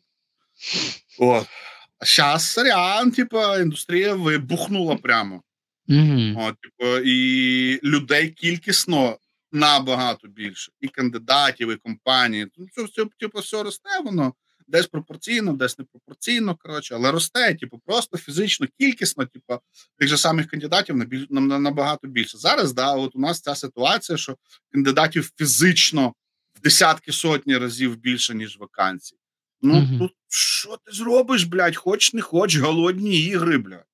[1.19, 1.45] О.
[1.99, 5.43] А зараз, сорян, типу, індустрія вибухнула прямо.
[5.89, 6.39] Mm-hmm.
[6.39, 9.19] О, типу, і людей кількісно
[9.53, 12.47] набагато більше, і кандидатів, і компаній.
[12.57, 14.35] Ну, це все, типу, все росте, воно
[14.69, 16.57] десь пропорційно, десь непропорційно.
[16.57, 19.61] Коротше, але росте, типу, просто фізично, кількісно, типу,
[19.99, 20.97] тих же самих кандидатів
[21.31, 22.39] на набагато більше.
[22.39, 24.37] Зараз да, от у нас ця ситуація, що
[24.73, 26.15] кандидатів фізично
[26.55, 29.17] в десятки сотні разів більше, ніж вакансій.
[29.63, 29.99] Ну mm-hmm.
[29.99, 33.85] тут що ти зробиш, блядь, хоч не хоч, голодні ігри, блядь.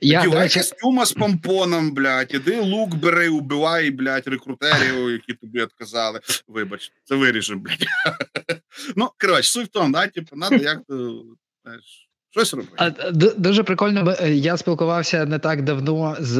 [0.00, 0.58] Я, Одівай речі...
[0.58, 6.20] костюма з помпоном, блядь, іди лук бери, убивай, блядь, рекрутерів, які тобі відказали.
[6.48, 7.86] Вибач, це виріжемо, блядь.
[8.96, 11.22] Ну, коротше, суть в тому, да, типу, надо як то,
[11.64, 12.68] знаєш, Щось роби.
[12.76, 12.90] А,
[13.36, 14.14] дуже прикольно.
[14.20, 16.38] е, Я спілкувався не так давно з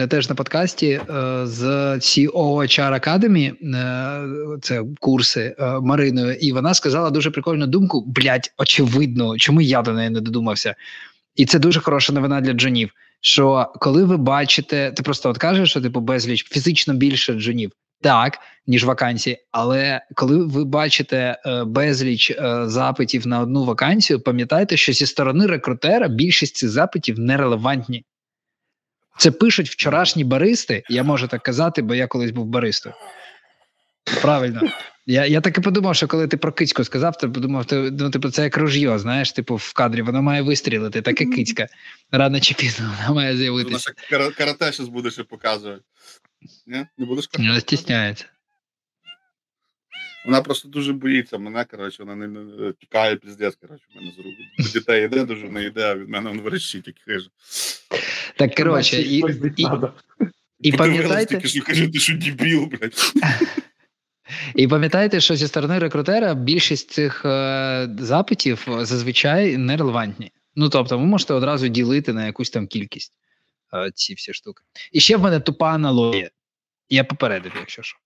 [0.00, 1.00] е, теж на подкасті е,
[1.46, 3.52] з CEO HR Academy,
[4.62, 8.04] це курси Мариною, і вона сказала дуже прикольну думку.
[8.06, 10.74] Блять, очевидно, чому я до неї не додумався.
[11.36, 12.90] І це дуже хороша новина для джунів.
[13.20, 18.38] Що коли ви бачите, ти просто от кажеш, що типу безліч фізично більше джунів, так
[18.66, 24.92] ніж вакансій, але коли ви бачите е, безліч е, запитів на одну вакансію, пам'ятайте, що
[24.92, 28.04] зі сторони рекрутера більшість цих запитів нерелевантні.
[29.18, 30.82] Це пишуть вчорашні баристи.
[30.88, 32.94] Я можу так казати, бо я колись був баристою.
[34.22, 34.60] Правильно.
[35.06, 38.10] Я, я так і подумав, що коли ти про кицьку сказав, то подумав, ти, ну,
[38.10, 41.66] типу, це як ружьо, знаєш, типу, в кадрі воно має вистрілити, так і кицька.
[42.12, 43.78] Рано чи пізно вона має Вона з'явитися.
[43.78, 45.82] ще кара- карате зараз буде ще показувати.
[46.66, 47.60] Не будеш Не карате?
[47.60, 48.24] стісняється.
[50.26, 54.18] Вона просто дуже боїться мене, коротше, вона не, не тікає піздець, коротше, в мене з
[54.18, 54.34] рук.
[54.58, 57.28] До дітей йде, дуже не йде, а від мене він верещить, як хиже.
[58.36, 59.18] Так, коротше, і,
[59.56, 59.66] і,
[60.60, 61.34] і пам'ятайте.
[61.34, 63.12] Тільки що кажу, ти що дебіл, блядь.
[64.54, 70.32] І пам'ятайте, що зі сторони рекрутера більшість цих е, запитів зазвичай нерелевантні.
[70.56, 73.12] Ну тобто, ви можете одразу ділити на якусь там кількість
[73.74, 74.62] е, ці всі штуки.
[74.92, 76.30] І ще в мене тупа аналогія.
[76.88, 77.98] Я попередив, якщо що.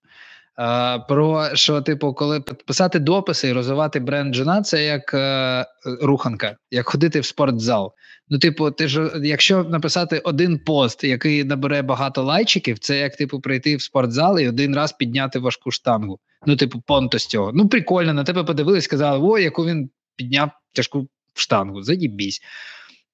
[0.59, 5.65] Е, про що, типу, коли писати дописи і розвивати бренд Джина, це як е,
[6.01, 7.93] руханка, як ходити в спортзал.
[8.29, 13.39] Ну, типу, ти ж, якщо написати один пост, який набере багато лайчиків, це як типу
[13.39, 16.19] прийти в спортзал і один раз підняти важку штангу.
[16.45, 17.51] Ну, типу, понто з цього.
[17.53, 22.41] Ну, прикольно, на тебе подивились, сказали, о, яку він підняв тяжку штангу, заїбісь.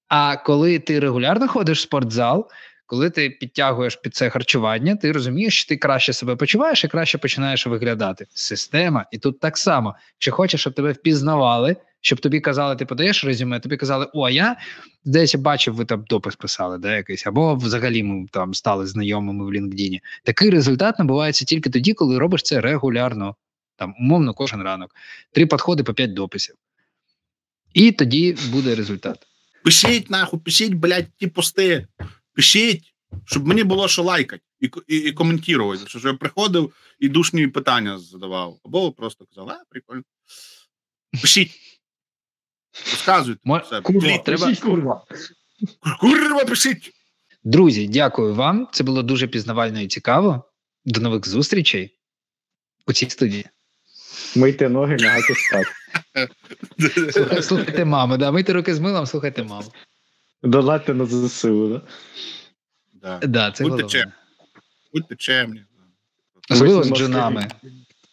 [0.07, 2.47] А коли ти регулярно ходиш в спортзал,
[2.93, 7.17] коли ти підтягуєш під це харчування, ти розумієш, що ти краще себе почуваєш і краще
[7.17, 8.25] починаєш виглядати.
[8.33, 9.95] Система, і тут так само.
[10.17, 14.55] Чи хочеш, щоб тебе впізнавали, щоб тобі казали, ти подаєш резюме, тобі казали, о, я
[15.05, 19.49] десь бачив, ви там допис писали, да, якийсь, або взагалі ми там стали знайомими в
[19.49, 19.99] LinkedIn.
[20.23, 23.35] Такий результат набувається тільки тоді, коли робиш це регулярно,
[23.75, 24.95] там, умовно, кожен ранок.
[25.31, 26.55] Три підходи по п'ять дописів.
[27.73, 29.17] І тоді буде результат.
[29.63, 31.87] Пишіть нахуй, пишіть, блядь, ті пости.
[32.33, 32.93] Пишіть,
[33.25, 35.87] щоб мені було що лайкати і, і, і коментувати.
[35.87, 38.59] Щоб я приходив і душні питання задавав.
[38.65, 40.03] Або просто казав, а, прикольно.
[41.21, 41.51] Пишіть.
[42.91, 43.41] Розказуйте.
[43.43, 43.81] Мо- все.
[43.81, 45.05] Курва, треба- пишіть, курва.
[45.99, 46.91] Курва, пишіть.
[47.43, 48.67] Друзі, дякую вам.
[48.71, 50.43] Це було дуже пізнавально і цікаво.
[50.85, 51.99] До нових зустрічей
[52.87, 53.45] у цій студії.
[54.35, 55.69] Мийте ноги, лягайте спати.
[56.79, 59.71] Слухайте, слухайте маму, да, мийте руки з милом, слухайте маму.
[60.43, 61.81] Донатьте на ЗСУ, да?
[62.93, 63.27] Да.
[63.27, 63.89] Да, це Будьте головне.
[63.89, 64.13] чемні.
[64.93, 65.61] Будьте чемні.
[66.49, 67.47] Особливо з джунами.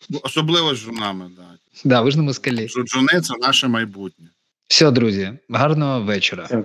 [0.09, 1.43] Ну, Особливо з жунами, да.
[1.85, 2.66] Да, ви ж не москалі.
[2.66, 4.27] Жу- Жуни це наше майбутнє.
[4.69, 6.44] Все, друзі, гарного вечора.
[6.44, 6.65] Все.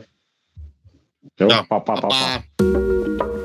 [1.40, 1.64] Да.
[1.64, 2.10] Па-па-па-па.
[2.10, 3.45] Па-па.